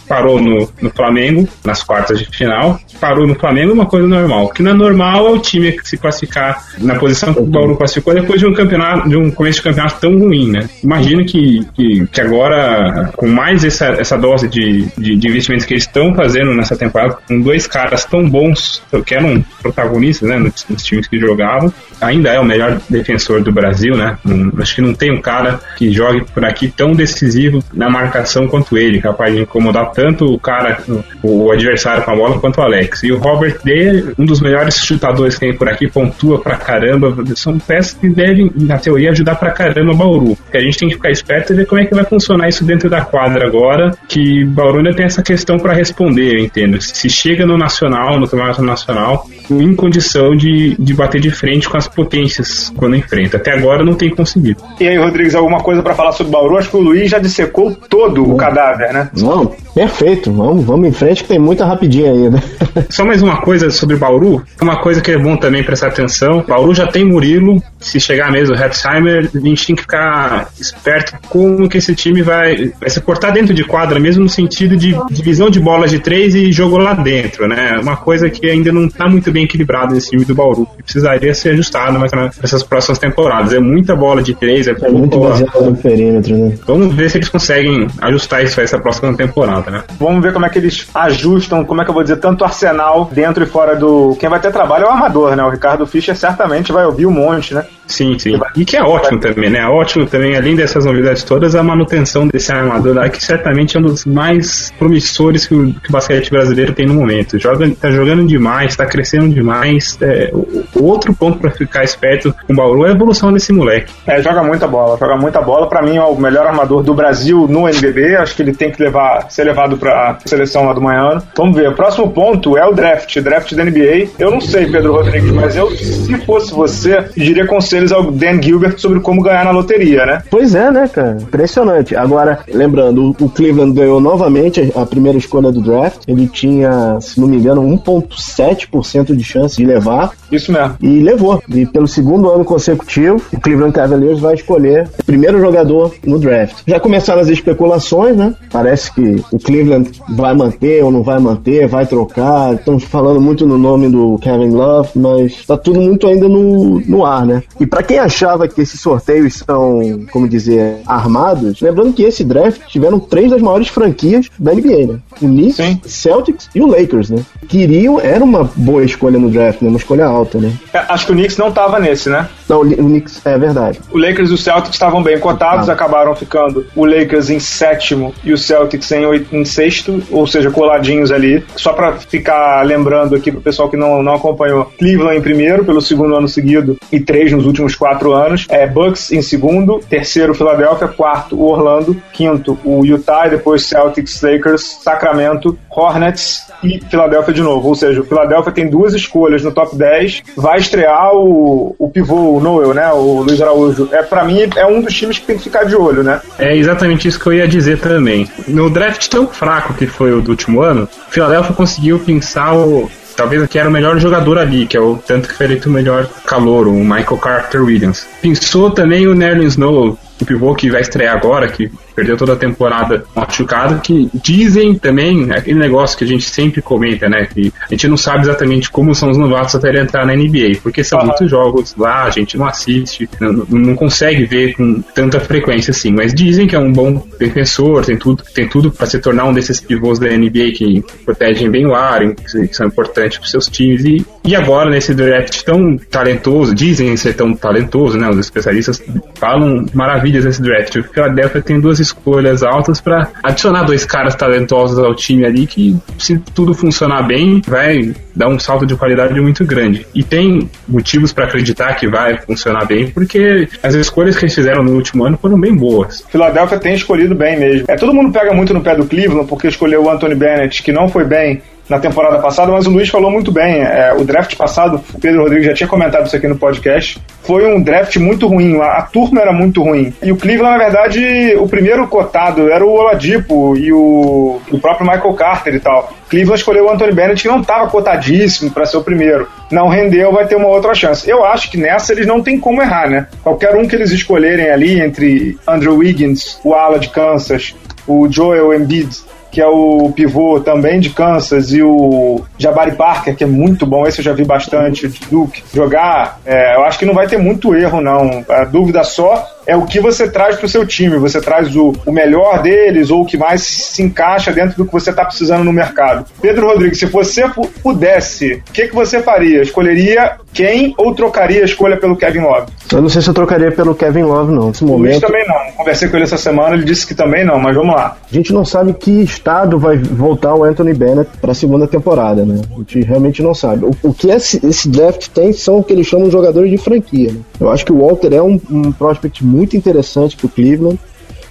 parou 0.09 0.41
no, 0.41 0.67
no 0.81 0.89
Flamengo, 0.89 1.47
nas 1.63 1.83
quartas 1.83 2.17
de 2.17 2.25
final, 2.25 2.79
parou 3.00 3.27
no 3.27 3.35
Flamengo, 3.35 3.71
uma 3.71 3.85
coisa 3.85 4.07
normal. 4.07 4.45
O 4.45 4.50
que 4.50 4.63
não 4.63 4.71
é 4.71 4.73
normal 4.73 5.27
é 5.27 5.29
o 5.29 5.39
time 5.39 5.77
se 5.83 5.97
classificar 5.97 6.65
na 6.79 6.95
posição 6.95 7.31
que 7.31 7.39
o 7.39 7.45
Bauru 7.45 7.77
classificou 7.77 8.15
depois 8.15 8.39
de 8.39 8.47
um 8.47 8.53
campeonato, 8.53 9.07
de 9.07 9.15
um 9.15 9.29
começo 9.29 9.57
de 9.57 9.63
campeonato 9.63 10.00
tão 10.01 10.17
ruim, 10.17 10.50
né? 10.50 10.67
Imagina 10.83 11.23
que, 11.23 11.63
que, 11.75 12.07
que 12.07 12.21
agora, 12.21 13.11
com 13.15 13.27
mais 13.27 13.63
essa, 13.63 13.85
essa 14.00 14.17
dose 14.17 14.47
de, 14.47 14.88
de, 14.97 15.15
de 15.15 15.27
investimentos 15.27 15.65
que 15.65 15.73
eles 15.73 15.83
estão 15.83 16.13
fazendo 16.15 16.53
nessa 16.55 16.75
temporada, 16.75 17.19
com 17.27 17.39
dois 17.39 17.67
caras 17.67 18.03
tão 18.03 18.27
bons, 18.27 18.81
que 19.05 19.13
eram 19.13 19.45
protagonistas, 19.62 20.27
né, 20.27 20.39
nos, 20.39 20.65
nos 20.67 20.83
times 20.83 21.07
que 21.07 21.19
jogavam, 21.19 21.71
ainda 22.01 22.29
é 22.29 22.39
o 22.39 22.45
melhor 22.45 22.81
defensor 22.89 23.41
do 23.41 23.51
Brasil, 23.51 23.95
né? 23.95 24.17
acho 24.59 24.75
que 24.75 24.81
não 24.81 24.94
tem 24.94 25.12
um 25.12 25.21
cara 25.21 25.59
que 25.77 25.91
jogue 25.91 26.25
por 26.33 26.44
aqui 26.45 26.67
tão 26.67 26.94
decisivo 26.94 27.63
na 27.73 27.89
marcação 27.89 28.47
quanto 28.47 28.77
ele, 28.77 29.01
capaz 29.01 29.33
de 29.33 29.41
incomodar 29.41 29.91
tanto 30.00 30.34
o 30.34 30.40
cara, 30.40 30.78
o, 31.22 31.48
o 31.48 31.51
adversário 31.51 32.04
com 32.04 32.12
a 32.12 32.16
bola, 32.16 32.40
quanto 32.40 32.60
o 32.60 32.63
Alex. 32.63 33.04
E 33.04 33.12
o 33.12 33.18
Robert 33.18 33.57
D, 33.66 34.13
um 34.18 34.25
dos 34.25 34.40
melhores 34.40 34.75
chutadores 34.75 35.34
que 35.34 35.42
tem 35.42 35.54
por 35.54 35.68
aqui, 35.68 35.90
pontua 35.90 36.40
pra 36.40 36.56
caramba. 36.56 37.13
São 37.36 37.60
peças 37.60 37.94
que 37.94 38.07
devem, 38.07 38.50
na 38.56 38.78
teoria, 38.78 39.12
ajudar 39.12 39.36
pra 39.36 39.51
caramba 39.51 39.92
o 39.92 39.96
Bauru. 39.96 40.38
E 40.54 40.57
a 40.57 40.62
gente 40.62 40.78
tem 40.78 40.88
que 40.88 40.96
ficar 40.96 41.12
esperto 41.12 41.51
e 41.51 41.57
ver 41.57 41.66
como 41.66 41.81
é 41.81 41.86
que 41.86 41.94
vai 41.94 42.06
funcionar 42.06 42.48
isso 42.48 42.63
dentro 42.63 42.90
da 42.90 43.01
quadra 43.01 43.46
agora, 43.46 43.94
que 44.07 44.46
Bauru 44.46 44.78
ainda 44.78 44.94
tem 44.94 45.06
essa 45.06 45.22
questão 45.22 45.57
para 45.57 45.74
responder, 45.74 46.36
eu 46.36 46.46
entendo. 46.46 46.81
Se 46.81 47.10
chega 47.10 47.46
no 47.46 47.57
Nacional, 47.57 48.18
no 48.18 48.28
Campeonato 48.28 48.63
Nacional, 48.63 49.28
em 49.51 49.75
condição 49.75 50.34
de, 50.34 50.78
de 50.80 50.94
bater 50.94 51.19
de 51.19 51.30
frente 51.30 51.68
com 51.68 51.75
as 51.75 51.88
potências 51.88 52.72
quando 52.78 52.96
enfrenta. 52.96 53.36
Até 53.36 53.51
agora 53.51 53.84
não 53.84 53.96
tem 53.96 54.10
conseguido. 54.10 54.62
E 54.80 54.88
aí, 54.88 54.98
Rodrigues, 54.98 55.36
alguma 55.36 55.60
coisa 55.60 55.84
para 55.84 55.94
falar 55.94 56.13
sobre 56.13 56.31
Bauru? 56.31 56.57
Acho 56.57 56.69
que 56.69 56.78
o 56.78 56.81
Luiz 56.81 57.12
já 57.12 57.19
dissecou 57.19 57.75
todo 57.90 58.30
o 58.30 58.38
cadáver, 58.38 58.94
né? 58.94 59.10
Não, 59.18 59.54
perfeito. 59.89 60.31
Vamos, 60.31 60.63
vamos 60.63 60.88
em 60.88 60.91
frente 60.91 61.24
que 61.24 61.30
tem 61.30 61.39
muita 61.39 61.65
rapidinha 61.65 62.12
ainda. 62.12 62.44
Só 62.89 63.03
mais 63.03 63.21
uma 63.21 63.41
coisa 63.41 63.69
sobre 63.69 63.95
Bauru. 63.95 64.44
Uma 64.62 64.81
coisa 64.81 65.01
que 65.01 65.12
é 65.12 65.18
bom 65.18 65.36
também 65.36 65.63
prestar 65.63 65.88
atenção. 65.88 66.44
Bauru 66.47 66.74
já 66.74 66.88
tem 66.88 67.03
Murilo. 67.03 67.62
Se 67.79 67.99
chegar 67.99 68.31
mesmo 68.31 68.55
o 68.55 68.59
Hetzheimer, 68.59 69.29
a 69.33 69.39
gente 69.39 69.67
tem 69.67 69.75
que 69.75 69.81
ficar 69.81 70.49
esperto 70.59 71.17
como 71.29 71.69
que 71.69 71.77
esse 71.77 71.95
time 71.95 72.21
vai, 72.21 72.73
vai 72.79 72.89
se 72.89 72.99
portar 72.99 73.31
dentro 73.31 73.53
de 73.53 73.63
quadra, 73.63 73.99
mesmo 73.99 74.23
no 74.23 74.29
sentido 74.29 74.75
de 74.75 74.95
divisão 75.09 75.49
de 75.49 75.59
bolas 75.59 75.91
de 75.91 75.99
três 75.99 76.35
e 76.35 76.51
jogo 76.51 76.77
lá 76.77 76.93
dentro, 76.93 77.47
né? 77.47 77.79
Uma 77.81 77.95
coisa 77.95 78.29
que 78.29 78.49
ainda 78.49 78.71
não 78.71 78.85
está 78.85 79.07
muito 79.07 79.31
bem 79.31 79.43
equilibrado 79.43 79.93
nesse 79.93 80.09
time 80.09 80.25
do 80.25 80.35
Bauru. 80.35 80.67
Que 80.77 80.83
precisaria 80.83 81.33
ser 81.33 81.51
ajustado 81.51 81.97
mais 81.99 82.11
nessas 82.11 82.63
próximas 82.63 82.99
temporadas. 82.99 83.53
É 83.53 83.59
muita 83.59 83.95
bola 83.95 84.21
de 84.21 84.33
três, 84.33 84.67
é, 84.67 84.71
é 84.71 84.89
muito 84.89 85.19
baseado 85.19 85.61
no 85.63 85.75
perímetro, 85.75 86.35
né? 86.35 86.57
Vamos 86.65 86.93
ver 86.93 87.09
se 87.09 87.17
eles 87.17 87.29
conseguem 87.29 87.87
ajustar 88.01 88.43
isso 88.43 88.59
essa 88.59 88.79
próxima 88.79 89.15
temporada, 89.15 89.71
né? 89.71 89.83
Vamos 89.99 90.21
ver 90.21 90.33
como 90.33 90.45
é 90.45 90.49
que 90.49 90.59
eles 90.59 90.87
ajustam, 90.93 91.63
como 91.63 91.81
é 91.81 91.85
que 91.85 91.89
eu 91.89 91.93
vou 91.93 92.03
dizer, 92.03 92.17
tanto 92.17 92.41
o 92.41 92.45
arsenal 92.45 93.09
dentro 93.11 93.43
e 93.43 93.47
fora 93.47 93.75
do. 93.75 94.15
Quem 94.19 94.29
vai 94.29 94.39
ter 94.39 94.51
trabalho 94.51 94.85
é 94.85 94.87
o 94.87 94.91
armador, 94.91 95.35
né? 95.35 95.43
O 95.43 95.49
Ricardo 95.49 95.85
Fischer 95.85 96.15
certamente 96.15 96.71
vai 96.71 96.85
ouvir 96.85 97.05
um 97.05 97.11
monte, 97.11 97.53
né? 97.53 97.65
Sim, 97.89 98.18
sim. 98.19 98.39
E 98.56 98.63
que 98.63 98.77
é 98.77 98.83
ótimo 98.83 99.19
também, 99.19 99.50
né? 99.50 99.66
Ótimo 99.68 100.06
também, 100.06 100.38
além 100.38 100.56
dessas 100.56 100.86
novidades 100.86 101.24
todas, 101.24 101.56
a 101.56 101.63
manutenção 101.63 102.27
desse 102.27 102.51
armador 102.51 102.95
lá, 102.95 103.10
que 103.10 103.21
certamente 103.24 103.75
é 103.75 103.80
um 103.80 103.83
dos 103.83 104.06
mais 104.06 104.71
promissores 104.77 105.48
que 105.48 105.56
o, 105.56 105.74
que 105.74 105.89
o 105.89 105.92
basquete 105.92 106.30
brasileiro 106.30 106.71
tem 106.74 106.86
no 106.86 106.94
momento. 106.94 107.39
Joga, 107.39 107.69
tá 107.71 107.89
jogando 107.89 108.25
demais, 108.25 108.75
tá 108.75 108.86
crescendo 108.86 109.33
demais. 109.33 109.98
É, 110.01 110.31
outro 110.75 111.13
ponto 111.13 111.39
para 111.39 111.50
ficar 111.50 111.83
esperto 111.83 112.33
com 112.45 112.54
o 112.54 112.56
Bauru 112.56 112.86
é 112.86 112.89
a 112.89 112.92
evolução 112.92 113.33
desse 113.33 113.51
moleque. 113.51 113.92
É, 114.06 114.22
joga 114.22 114.44
muita 114.44 114.68
bola, 114.68 114.98
joga 114.98 115.18
muita 115.18 115.42
bola. 115.42 115.68
Para 115.68 115.81
mim 115.81 115.98
é 115.98 116.04
o 116.04 116.15
melhor 116.15 116.45
armador 116.45 116.83
do 116.83 116.94
Brasil 116.94 117.48
no 117.50 117.68
NBB. 117.68 118.18
Acho 118.18 118.36
que 118.36 118.44
ele 118.44 118.54
tem 118.54 118.72
que 118.72 118.81
levar, 118.81 119.30
ser 119.31 119.45
levado 119.45 119.77
para 119.77 120.12
a 120.12 120.19
seleção 120.27 120.65
lá 120.65 120.74
do 120.74 120.81
Manhã. 120.81 121.24
Vamos 121.36 121.56
ver. 121.56 121.69
O 121.69 121.74
próximo 121.74 122.12
ponto 122.12 122.56
é 122.56 122.65
o 122.65 122.72
draft, 122.72 123.19
draft 123.19 123.54
da 123.54 123.65
NBA. 123.65 124.10
Eu 124.19 124.30
não 124.30 124.39
sei, 124.39 124.68
Pedro 124.68 124.94
Rodrigues, 124.94 125.31
mas 125.31 125.56
eu, 125.56 125.72
se 125.72 126.15
fosse 126.19 126.54
você, 126.54 127.10
diria 127.18 127.48
conselho 127.48 127.58
conselhos 127.59 127.91
ao 127.91 128.09
Dan 128.09 128.41
Gilbert 128.41 128.79
sobre 128.79 129.01
como 129.01 129.21
ganhar 129.21 129.44
na 129.44 129.51
loteria, 129.51 130.06
né? 130.06 130.23
Pois 130.31 130.56
é, 130.56 130.71
né, 130.71 130.88
cara? 130.88 131.17
Impressionante. 131.21 131.95
Agora, 131.95 132.39
lembrando, 132.47 133.15
o 133.19 133.29
Cleveland 133.29 133.73
ganhou 133.73 134.00
novamente 134.00 134.71
a 134.75 134.85
primeira 134.85 135.17
escolha 135.17 135.51
do 135.51 135.61
draft. 135.61 136.03
Ele 136.07 136.27
tinha, 136.27 136.97
se 137.01 137.19
não 137.19 137.27
me 137.27 137.38
engano, 137.38 137.61
1,7% 137.61 139.13
de 139.13 139.23
chance 139.23 139.57
de 139.57 139.65
levar. 139.65 140.11
Isso 140.31 140.53
mesmo. 140.53 140.77
E 140.81 141.00
levou. 141.01 141.41
E 141.50 141.65
pelo 141.65 141.88
segundo 141.88 142.29
ano 142.29 142.45
consecutivo, 142.45 143.21
o 143.33 143.39
Cleveland 143.41 143.73
Cavaliers 143.73 144.19
vai 144.19 144.35
escolher 144.35 144.88
o 144.97 145.03
primeiro 145.03 145.39
jogador 145.39 145.94
no 146.05 146.17
draft. 146.17 146.63
Já 146.65 146.79
começaram 146.79 147.21
as 147.21 147.27
especulações, 147.27 148.15
né? 148.15 148.33
Parece 148.51 148.94
que 148.94 149.21
o 149.33 149.39
Cleveland 149.39 149.91
vai 150.09 150.33
manter 150.33 150.83
ou 150.83 150.91
não 150.91 151.03
vai 151.03 151.19
manter, 151.19 151.67
vai 151.67 151.85
trocar. 151.85 152.53
Estão 152.53 152.79
falando 152.79 153.19
muito 153.19 153.45
no 153.45 153.57
nome 153.57 153.89
do 153.89 154.17
Kevin 154.19 154.51
Love, 154.51 154.91
mas 154.95 155.45
tá 155.45 155.57
tudo 155.57 155.81
muito 155.81 156.07
ainda 156.07 156.29
no, 156.29 156.79
no 156.79 157.05
ar, 157.05 157.25
né? 157.25 157.44
E 157.60 157.66
para 157.66 157.84
quem 157.84 158.00
achava 158.00 158.48
que 158.48 158.62
esses 158.62 158.80
sorteios 158.80 159.36
são, 159.46 160.06
como 160.12 160.28
dizer, 160.28 160.78
armados, 160.86 161.62
lembrando 161.62 161.94
que 161.94 162.04
esse 162.04 162.24
draft 162.24 162.62
tiveram 162.68 163.00
três 163.00 163.31
das 163.31 163.42
maiores 163.42 163.68
franquias 163.68 164.30
da 164.40 164.54
NBA, 164.54 164.88
né? 164.88 165.00
O 165.22 165.28
Knicks, 165.28 165.56
Sim. 165.56 165.81
Celtics 165.86 166.50
e 166.56 166.62
o 166.62 166.68
Lakers, 166.68 167.10
né? 167.10 167.24
Queriam, 167.48 168.00
era 168.00 168.24
uma 168.24 168.50
boa 168.56 168.84
escolha 168.84 169.19
no 169.19 169.30
draft, 169.30 169.62
né? 169.62 169.69
Uma 169.69 169.78
escolha 169.78 170.06
alta, 170.06 170.40
né? 170.40 170.54
É, 170.74 170.80
acho 170.90 171.06
que 171.06 171.12
o 171.12 171.16
Knicks 171.16 171.38
não 171.38 171.51
tava 171.51 171.80
nesse, 171.80 172.10
né? 172.10 172.28
Não, 172.48 172.62
o 172.62 172.66
Knicks, 172.66 173.25
é 173.25 173.38
verdade. 173.38 173.80
O 173.92 173.98
Lakers 173.98 174.30
e 174.30 174.34
o 174.34 174.38
Celtics 174.38 174.75
estavam 174.75 175.04
bem 175.04 175.19
cotados, 175.19 175.69
ah. 175.69 175.74
acabaram 175.74 176.16
ficando 176.16 176.66
o 176.75 176.86
Lakers 176.86 177.30
em 177.30 177.40
sétimo 177.40 178.13
e 178.24 178.31
o 178.31 178.38
Celtics 178.38 178.92
em, 178.92 179.04
em 179.31 179.46
sexto, 179.46 180.01
ou 180.12 180.25
seja, 180.25 180.50
coladinhos 180.50 181.12
ali. 181.12 181.44
Só 181.56 181.74
para 181.74 181.94
ficar 181.94 182.66
lembrando 182.66 183.16
aqui 183.16 183.31
pro 183.31 183.42
pessoal 183.42 183.69
que 183.69 183.78
não, 183.78 184.01
não 184.01 184.13
acompanhou, 184.13 184.66
Cleveland 184.78 185.18
em 185.18 185.22
primeiro, 185.22 185.66
pelo 185.66 185.81
segundo 185.81 186.16
ano 186.16 186.28
seguido, 186.28 186.78
e 186.92 187.00
três 187.00 187.31
nos 187.39 187.45
últimos 187.45 187.75
quatro 187.75 188.13
anos. 188.13 188.45
É, 188.50 188.68
Bucks 188.68 189.12
em 189.12 189.21
segundo, 189.21 189.80
terceiro 189.80 190.36
Philadelphia, 190.36 190.88
quarto 190.88 191.36
o 191.38 191.50
Orlando, 191.50 192.00
quinto 192.12 192.59
o 192.63 192.86
Utah, 192.86 193.27
e 193.27 193.31
depois 193.31 193.65
Celtics, 193.65 194.21
Lakers, 194.21 194.80
Sacramento, 194.83 195.57
Hornets 195.69 196.47
e 196.62 196.80
Philadelphia 196.89 197.33
de 197.33 197.41
novo. 197.41 197.69
Ou 197.69 197.75
seja, 197.75 198.01
o 198.01 198.03
Philadelphia 198.03 198.51
tem 198.51 198.69
duas 198.69 198.94
escolhas 198.94 199.41
no 199.44 199.51
top 199.51 199.75
10, 199.75 200.24
vai 200.36 200.59
estrear 200.59 201.15
o, 201.15 201.75
o 201.80 201.89
pivô, 201.89 202.38
o 202.38 202.39
Noel, 202.41 202.74
né? 202.74 202.91
O 202.91 203.24
Luiz 203.24 203.41
Araújo. 203.41 203.89
É, 203.91 204.03
para 204.03 204.24
mim, 204.25 204.41
é 204.56 204.65
um 204.65 204.81
dos 204.81 204.94
times 204.94 205.18
que 205.18 205.25
tem 205.25 205.38
que 205.38 205.44
ficar 205.44 205.63
de 205.63 205.75
olho, 205.75 206.03
né? 206.03 206.19
É 206.38 206.56
exatamente 206.56 207.07
isso 207.07 207.19
que 207.19 207.27
eu 207.27 207.33
ia 207.33 207.47
dizer 207.47 207.80
também. 207.80 208.27
No 208.47 208.69
draft 208.69 209.07
tão 209.07 209.27
fraco 209.27 209.74
que 209.74 209.88
foi 209.88 210.12
o 210.12 210.21
do 210.21 210.31
último 210.31 210.62
ano, 210.62 210.88
Philadelphia 211.09 211.56
conseguiu 211.56 212.00
pensar 212.00 212.53
o, 212.53 212.89
talvez 213.19 213.45
que 213.50 213.60
era 213.60 213.68
o 213.68 213.71
melhor 213.71 214.00
jogador 214.00 214.38
ali, 214.38 214.66
que 214.66 214.77
é 214.77 214.80
o 214.80 214.95
tanto 214.95 215.27
que 215.27 215.36
foi 215.36 215.45
eleito 215.45 215.68
o 215.68 215.71
melhor 215.74 216.07
calor, 216.25 216.68
o 216.68 216.74
Michael 216.74 217.18
Carter 217.18 217.62
Williams. 217.62 218.07
Pensou 218.21 218.71
também 218.71 219.07
o 219.07 219.13
Nerlin 219.13 219.45
Snow, 219.48 220.00
o 220.21 220.25
pivô 220.25 220.56
que 220.56 220.69
vai 220.69 220.80
estrear 220.80 221.18
agora, 221.18 221.50
que 221.50 221.69
perdeu 222.00 222.16
toda 222.16 222.31
a 222.31 222.36
temporada 222.38 223.04
machucado, 223.13 223.81
que 223.81 224.10
dizem 224.13 224.75
também 224.75 225.30
aquele 225.34 225.60
negócio 225.60 225.98
que 225.98 226.06
a 226.06 226.07
gente 226.07 226.24
sempre 226.24 226.62
comenta, 226.62 227.10
né? 227.10 227.25
Que 227.25 227.51
a 227.62 227.74
gente 227.74 227.90
não 227.90 227.98
sabe 227.98 228.22
exatamente 228.22 228.72
como 228.72 228.96
são 228.96 229.10
os 229.10 229.18
novatos 229.18 229.53
até 229.56 229.68
ele 229.68 229.82
entrar 229.82 230.06
na 230.06 230.15
NBA, 230.15 230.60
porque 230.63 230.82
são 230.82 231.00
uhum. 231.00 231.08
muitos 231.08 231.29
jogos 231.29 231.75
lá, 231.77 232.06
a 232.06 232.10
gente 232.10 232.38
não 232.38 232.46
assiste, 232.46 233.10
não, 233.20 233.34
não 233.50 233.75
consegue 233.75 234.25
ver 234.25 234.56
com 234.56 234.82
tanta 234.96 235.20
frequência 235.20 235.72
assim, 235.72 235.91
mas 235.91 236.13
dizem 236.13 236.48
que 236.48 236.56
é 236.56 236.60
um 236.60 236.72
bom 236.72 237.06
defensor, 237.20 237.84
tem 237.86 237.98
tudo, 237.98 238.24
tem 238.34 238.48
tudo 238.48 238.72
para 238.72 238.88
se 238.88 239.00
tornar 239.00 239.25
um 239.25 239.34
desses 239.34 239.60
pivôs 239.60 240.00
da 240.00 240.08
NBA 240.08 240.51
que 240.53 240.84
protegem 241.03 241.51
bem 241.51 241.68
o 241.68 241.75
ar, 241.75 242.00
que 242.13 242.53
são 242.53 242.68
importantes 242.68 243.18
para 243.18 243.27
seus 243.27 243.48
times. 243.48 243.84
E, 243.84 244.06
e 244.24 244.36
agora, 244.36 244.70
nesse 244.70 244.94
draft 244.94 245.44
tão 245.44 245.77
talentoso, 245.77 246.56
dizem 246.56 246.96
ser 246.96 247.13
tão 247.13 247.34
talentoso, 247.34 247.98
né? 247.98 248.10
Os 248.10 248.18
especialistas 248.18 248.82
falam 249.15 249.65
maravilhas 249.74 250.24
desse 250.24 250.41
draft. 250.41 250.75
O 250.77 250.84
Philadelphia 250.84 251.41
tem 251.41 251.60
duas 251.60 251.79
escolhas 251.89 252.43
altas 252.43 252.79
para 252.79 253.10
adicionar 253.24 253.63
dois 253.63 253.86
caras 253.86 254.15
talentosos 254.15 254.79
ao 254.79 254.96
time 254.96 255.25
ali 255.25 255.46
que, 255.46 255.77
se 255.98 256.17
tudo 256.34 256.53
funcionar 256.53 257.03
bem, 257.03 257.41
vai 257.46 257.93
dar 258.15 258.27
um 258.27 258.39
salto 258.39 258.65
de 258.65 258.75
qualidade 258.75 259.19
muito 259.19 259.46
grande. 259.46 259.86
E 259.93 260.03
tem 260.03 260.50
motivos 260.67 261.12
para 261.12 261.25
acreditar 261.25 261.74
que 261.75 261.88
vai 261.88 262.17
funcionar 262.19 262.65
bem, 262.65 262.89
porque 262.89 263.48
as 263.62 263.74
escolhas 263.75 264.17
que 264.17 264.25
eles 264.25 264.36
fizeram 264.36 264.63
no 264.63 264.74
último 264.74 265.05
ano 265.05 265.17
foram 265.22 265.39
bem 265.39 265.55
boas. 265.55 266.03
Philadelphia 266.10 266.60
tem 266.60 266.74
escolhido 266.74 267.15
bem 267.15 267.39
mesmo. 267.39 267.65
É, 267.67 267.75
todo 267.75 267.93
mundo 267.93 268.12
pega 268.12 268.34
muito 268.34 268.53
no 268.53 268.62
pé 268.62 268.75
do 268.75 268.86
Cleveland 268.86 269.27
porque 269.27 269.48
escolheu 269.48 269.84
o 269.84 269.89
Anthony 269.89 270.15
Bennett, 270.15 270.63
que 270.63 270.72
não 270.72 270.88
foi 270.88 271.05
bem 271.05 271.41
na 271.69 271.79
temporada 271.79 272.19
passada, 272.19 272.51
mas 272.51 272.65
o 272.65 272.71
Luiz 272.71 272.89
falou 272.89 273.11
muito 273.11 273.31
bem. 273.31 273.61
É, 273.61 273.93
o 273.93 274.03
draft 274.03 274.35
passado, 274.35 274.83
o 274.93 274.99
Pedro 274.99 275.21
Rodrigues 275.21 275.45
já 275.45 275.53
tinha 275.53 275.69
comentado 275.69 276.07
isso 276.07 276.15
aqui 276.15 276.27
no 276.27 276.38
podcast, 276.38 276.99
foi 277.21 277.45
um 277.45 277.61
draft 277.61 277.95
muito 277.97 278.27
ruim. 278.27 278.59
A, 278.59 278.77
a 278.77 278.81
turma 278.81 279.21
era 279.21 279.31
muito 279.31 279.61
ruim. 279.61 279.93
E 280.01 280.11
o 280.11 280.17
Cleveland, 280.17 280.57
na 280.57 280.63
verdade, 280.63 281.35
o 281.38 281.47
primeiro 281.47 281.88
cotado 281.88 282.49
era 282.49 282.65
o 282.65 282.71
Oladipo 282.71 283.55
e 283.55 283.71
o, 283.71 284.41
o 284.51 284.59
próprio 284.59 284.89
Michael 284.89 285.13
Carter 285.13 285.53
e 285.53 285.59
tal. 285.59 285.93
Cleveland 286.09 286.39
escolheu 286.39 286.65
o 286.65 286.71
Anthony 286.71 286.91
Bennett, 286.91 287.21
que 287.21 287.27
não 287.27 287.41
estava 287.41 287.69
cotadíssimo 287.69 288.49
para 288.49 288.65
ser 288.65 288.77
o 288.77 288.83
primeiro. 288.83 289.27
Não 289.51 289.67
rendeu, 289.69 290.11
vai 290.11 290.25
ter 290.25 290.35
uma 290.35 290.47
outra 290.47 290.73
chance. 290.73 291.07
Eu 291.07 291.23
acho 291.23 291.51
que 291.51 291.57
nessa 291.57 291.93
eles 291.93 292.07
não 292.07 292.23
tem 292.23 292.39
como 292.39 292.61
errar, 292.61 292.89
né? 292.89 293.07
Qualquer 293.21 293.55
um 293.55 293.67
que 293.67 293.75
eles 293.75 293.91
escolherem 293.91 294.49
ali 294.49 294.81
entre 294.81 295.38
Andrew 295.47 295.77
Wiggins, 295.77 296.39
o 296.43 296.55
ala 296.55 296.79
de 296.79 296.89
Kansas, 296.89 297.55
o 297.88 298.07
Joel 298.09 298.53
Embiid 298.53 298.89
que 299.31 299.41
é 299.41 299.48
o 299.48 299.91
pivô 299.95 300.39
também 300.39 300.79
de 300.79 300.89
Kansas, 300.89 301.53
e 301.53 301.62
o 301.62 302.21
Jabari 302.38 302.71
Parker, 302.71 303.15
que 303.15 303.24
é 303.24 303.27
muito 303.27 303.65
bom, 303.65 303.86
esse 303.86 304.00
eu 304.00 304.03
já 304.03 304.13
vi 304.13 304.24
bastante, 304.24 304.88
de 304.88 305.00
Duke, 305.09 305.43
jogar, 305.53 306.19
é, 306.25 306.55
eu 306.55 306.63
acho 306.63 306.79
que 306.79 306.86
não 306.86 306.93
vai 306.93 307.07
ter 307.07 307.17
muito 307.17 307.55
erro, 307.55 307.81
não. 307.81 308.24
A 308.29 308.43
dúvida 308.43 308.83
só 308.83 309.25
é 309.50 309.56
o 309.56 309.65
que 309.65 309.79
você 309.79 310.08
traz 310.08 310.36
para 310.36 310.46
o 310.46 310.50
seu 310.50 310.65
time. 310.65 310.98
Você 311.00 311.20
traz 311.20 311.56
o, 311.56 311.74
o 311.84 311.91
melhor 311.91 312.41
deles 312.41 312.91
ou 312.91 313.01
o 313.01 313.06
que 313.06 313.18
mais 313.18 313.41
se 313.41 313.82
encaixa 313.82 314.32
dentro 314.32 314.56
do 314.56 314.65
que 314.65 314.72
você 314.72 314.91
está 314.91 315.03
precisando 315.03 315.44
no 315.44 315.51
mercado. 315.51 316.06
Pedro 316.22 316.48
Rodrigues, 316.48 316.77
se 316.77 316.86
você 316.86 317.24
pudesse, 317.63 318.44
o 318.48 318.53
que, 318.53 318.68
que 318.68 318.75
você 318.75 319.01
faria? 319.01 319.41
Escolheria 319.41 320.18
quem 320.34 320.75
ou 320.77 320.94
trocaria 320.94 321.41
a 321.41 321.46
escolha 321.46 321.77
pelo 321.77 321.98
Kevin 321.98 322.20
Love? 322.20 322.51
Eu 322.72 322.82
não 322.82 322.89
sei 322.89 323.01
se 323.01 323.10
eu 323.10 323.13
trocaria 323.13 323.51
pelo 323.51 323.74
Kevin 323.74 324.03
Love, 324.03 324.32
não. 324.32 324.50
Nesse 324.50 324.63
momento. 324.63 324.91
Luiz 324.91 325.00
também 325.00 325.27
não. 325.27 325.51
Conversei 325.58 325.89
com 325.89 325.98
ele 325.98 326.03
essa 326.03 326.18
semana, 326.18 326.56
ele 326.56 326.63
disse 326.63 326.86
que 326.86 326.94
também 326.94 327.25
não, 327.25 327.39
mas 327.39 327.56
vamos 327.56 327.75
lá. 327.75 327.98
A 328.10 328.13
gente 328.13 328.32
não 328.32 328.46
sabe 328.46 328.74
que 328.74 328.91
estado 329.01 329.58
vai 329.58 329.77
voltar 329.77 330.36
o 330.36 330.44
Anthony 330.44 330.74
Bennett 330.74 331.10
para 331.20 331.32
a 331.32 331.36
segunda 331.36 331.68
temporada, 331.68 332.24
né? 332.24 332.41
A 332.51 332.58
gente 332.60 332.82
realmente 332.82 333.24
não 333.24 333.34
sabe. 333.34 333.65
O, 333.65 333.75
o 333.82 333.94
que 333.94 334.12
esse, 334.12 334.46
esse, 334.46 334.70
draft 334.70 335.08
tem 335.10 335.34
são 335.34 335.58
o 335.60 335.63
que 335.63 335.74
eles 335.74 335.88
chamam 335.88 336.06
de 336.06 336.12
jogadores 336.12 336.51
de 336.51 336.58
franquia. 336.58 337.12
Né? 337.12 337.20
Eu 337.39 337.50
acho 337.50 337.65
que 337.65 337.72
o 337.72 337.79
Walter 337.79 338.13
é 338.13 338.22
um, 338.22 338.39
um 338.50 338.72
prospect 338.72 339.25
muito 339.25 339.38
interessante 339.55 340.15
para 340.15 340.27
o 340.27 340.29
Cleveland. 340.29 340.79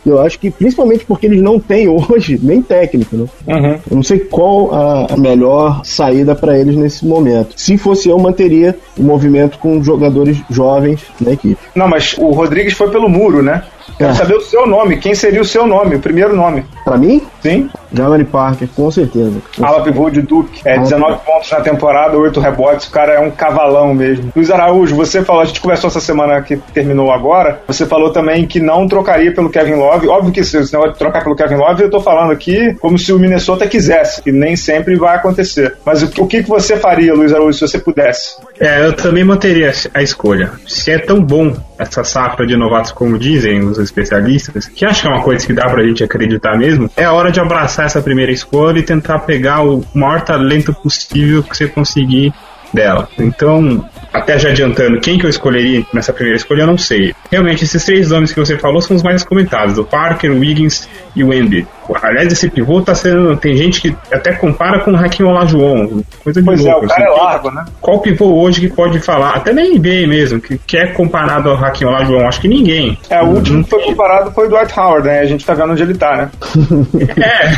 Eu 0.06 0.20
acho 0.20 0.38
que 0.38 0.50
principalmente 0.50 1.04
porque 1.04 1.26
eles 1.26 1.42
não 1.42 1.58
têm 1.60 1.88
hoje 1.88 2.38
nem 2.42 2.62
técnico, 2.62 3.16
né? 3.16 3.26
Uhum. 3.46 3.78
Eu 3.90 3.96
não 3.96 4.02
sei 4.02 4.20
qual 4.20 4.74
a, 4.74 5.16
melhor 5.16 5.82
saída 5.84 6.34
para 6.34 6.58
eles 6.58 6.76
nesse 6.76 7.04
momento. 7.04 7.54
Se 7.56 7.76
fosse 7.76 8.08
eu, 8.08 8.18
manteria 8.18 8.76
o 8.96 9.02
movimento 9.02 9.58
com 9.58 9.82
jogadores 9.82 10.38
jovens 10.48 11.00
na 11.20 11.32
equipe. 11.32 11.58
Não, 11.74 11.88
mas 11.88 12.16
o 12.18 12.30
Rodrigues 12.30 12.74
foi 12.74 12.90
pelo 12.90 13.08
muro, 13.08 13.42
né? 13.42 13.64
Quero 13.96 14.12
é. 14.12 14.14
saber 14.14 14.34
o 14.34 14.40
seu 14.40 14.66
nome. 14.66 14.98
Quem 14.98 15.14
seria 15.14 15.40
o 15.40 15.44
seu 15.44 15.66
nome, 15.66 15.96
o 15.96 16.00
primeiro 16.00 16.34
nome? 16.34 16.64
Para 16.84 16.96
mim? 16.96 17.20
Sim. 17.42 17.70
Jamari 17.92 18.24
Parker, 18.24 18.68
com 18.74 18.90
certeza. 18.90 19.40
Ala 19.62 19.82
pivô 19.82 20.10
de 20.10 20.22
Duke. 20.22 20.60
É, 20.64 20.78
19 20.78 21.20
pontos 21.24 21.50
na 21.50 21.60
temporada, 21.60 22.16
8 22.16 22.38
rebotes. 22.40 22.86
O 22.86 22.90
cara 22.90 23.14
é 23.14 23.20
um 23.20 23.30
cavalão 23.30 23.94
mesmo. 23.94 24.32
Luiz 24.34 24.50
Araújo, 24.50 24.94
você 24.94 25.22
falou, 25.24 25.42
a 25.42 25.44
gente 25.44 25.60
conversou 25.60 25.88
essa 25.88 26.00
semana 26.00 26.40
que 26.42 26.56
terminou 26.56 27.12
agora. 27.12 27.60
Você 27.66 27.86
falou 27.86 28.10
também 28.10 28.46
que 28.46 28.60
não 28.60 28.86
trocaria 28.86 29.32
pelo 29.32 29.50
Kevin 29.50 29.74
Love. 29.74 30.08
Óbvio 30.08 30.32
que 30.32 30.44
se 30.44 30.72
não 30.72 30.88
de 30.88 30.98
trocar 30.98 31.22
pelo 31.22 31.36
Kevin 31.36 31.56
Love, 31.56 31.82
eu 31.82 31.90
tô 31.90 32.00
falando 32.00 32.32
aqui 32.32 32.74
como 32.80 32.98
se 32.98 33.12
o 33.12 33.18
Minnesota 33.18 33.66
quisesse, 33.66 34.22
que 34.22 34.32
nem 34.32 34.56
sempre 34.56 34.96
vai 34.96 35.16
acontecer. 35.16 35.76
Mas 35.84 36.02
o, 36.02 36.06
o 36.22 36.26
que, 36.26 36.42
que 36.42 36.48
você 36.48 36.76
faria, 36.76 37.14
Luiz 37.14 37.32
Araújo, 37.32 37.58
se 37.58 37.66
você 37.66 37.78
pudesse? 37.78 38.36
É, 38.60 38.84
eu 38.84 38.92
também 38.92 39.24
manteria 39.24 39.72
a 39.94 40.02
escolha. 40.02 40.52
Se 40.66 40.90
é 40.90 40.98
tão 40.98 41.22
bom 41.22 41.54
essa 41.78 42.02
safra 42.02 42.46
de 42.46 42.56
novatos 42.56 42.90
como 42.90 43.18
dizem 43.18 43.60
os 43.60 43.78
especialistas, 43.78 44.66
que 44.66 44.84
acho 44.84 45.02
que 45.02 45.08
é 45.08 45.10
uma 45.10 45.22
coisa 45.22 45.46
que 45.46 45.52
dá 45.52 45.66
pra 45.68 45.82
gente 45.84 46.02
acreditar 46.02 46.56
mesmo, 46.58 46.90
é 46.96 47.04
a 47.04 47.12
hora 47.12 47.27
de 47.30 47.40
abraçar 47.40 47.86
essa 47.86 48.02
primeira 48.02 48.32
escolha 48.32 48.78
e 48.78 48.82
tentar 48.82 49.20
pegar 49.20 49.62
o 49.62 49.84
maior 49.94 50.22
talento 50.22 50.72
possível 50.74 51.42
que 51.42 51.56
você 51.56 51.68
conseguir 51.68 52.32
dela. 52.72 53.08
Então, 53.18 53.84
até 54.12 54.38
já 54.38 54.50
adiantando, 54.50 55.00
quem 55.00 55.18
que 55.18 55.26
eu 55.26 55.30
escolheria 55.30 55.84
nessa 55.92 56.12
primeira 56.12 56.36
escolha, 56.36 56.62
eu 56.62 56.66
não 56.66 56.78
sei. 56.78 57.14
Realmente, 57.30 57.64
esses 57.64 57.84
três 57.84 58.10
nomes 58.10 58.32
que 58.32 58.40
você 58.40 58.56
falou 58.56 58.80
são 58.80 58.96
os 58.96 59.02
mais 59.02 59.22
comentados: 59.22 59.78
o 59.78 59.84
Parker, 59.84 60.30
o 60.32 60.38
Wiggins 60.38 60.88
e 61.14 61.22
o 61.22 61.32
Embiid. 61.32 61.66
Aliás, 62.02 62.30
esse 62.32 62.50
pivô 62.50 62.82
tá 62.82 62.94
sendo. 62.94 63.36
Tem 63.36 63.56
gente 63.56 63.80
que 63.80 63.96
até 64.12 64.32
compara 64.32 64.80
com 64.80 64.92
o 64.92 64.96
Hakim 64.96 65.22
Olajuwon. 65.22 66.02
Coisa 66.22 66.40
de 66.40 66.46
pois 66.46 66.60
louco. 66.60 66.82
É, 66.82 66.86
o 66.86 66.88
cara 66.88 67.04
assim. 67.04 67.12
é 67.12 67.22
largo, 67.22 67.50
né? 67.50 67.64
Qual 67.80 68.00
pivô 68.00 68.40
hoje 68.40 68.60
que 68.60 68.68
pode 68.68 69.00
falar, 69.00 69.36
até 69.36 69.52
na 69.52 69.62
NBA 69.62 70.06
mesmo, 70.06 70.40
que, 70.40 70.58
que 70.58 70.76
é 70.76 70.88
comparado 70.88 71.50
ao 71.50 71.56
Hakim 71.56 71.84
Olajuwon? 71.84 72.26
Acho 72.26 72.40
que 72.40 72.48
ninguém. 72.48 72.98
É, 73.08 73.22
o 73.22 73.26
último 73.26 73.64
que 73.64 73.70
foi 73.70 73.82
comparado 73.82 74.30
foi 74.32 74.46
o 74.46 74.50
Dwight 74.50 74.78
Howard, 74.78 75.06
né? 75.06 75.20
A 75.20 75.26
gente 75.26 75.44
tá 75.44 75.54
vendo 75.54 75.72
onde 75.72 75.82
ele 75.82 75.94
tá, 75.94 76.16
né? 76.16 76.30
é, 77.22 77.50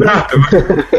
exato. 0.00 0.40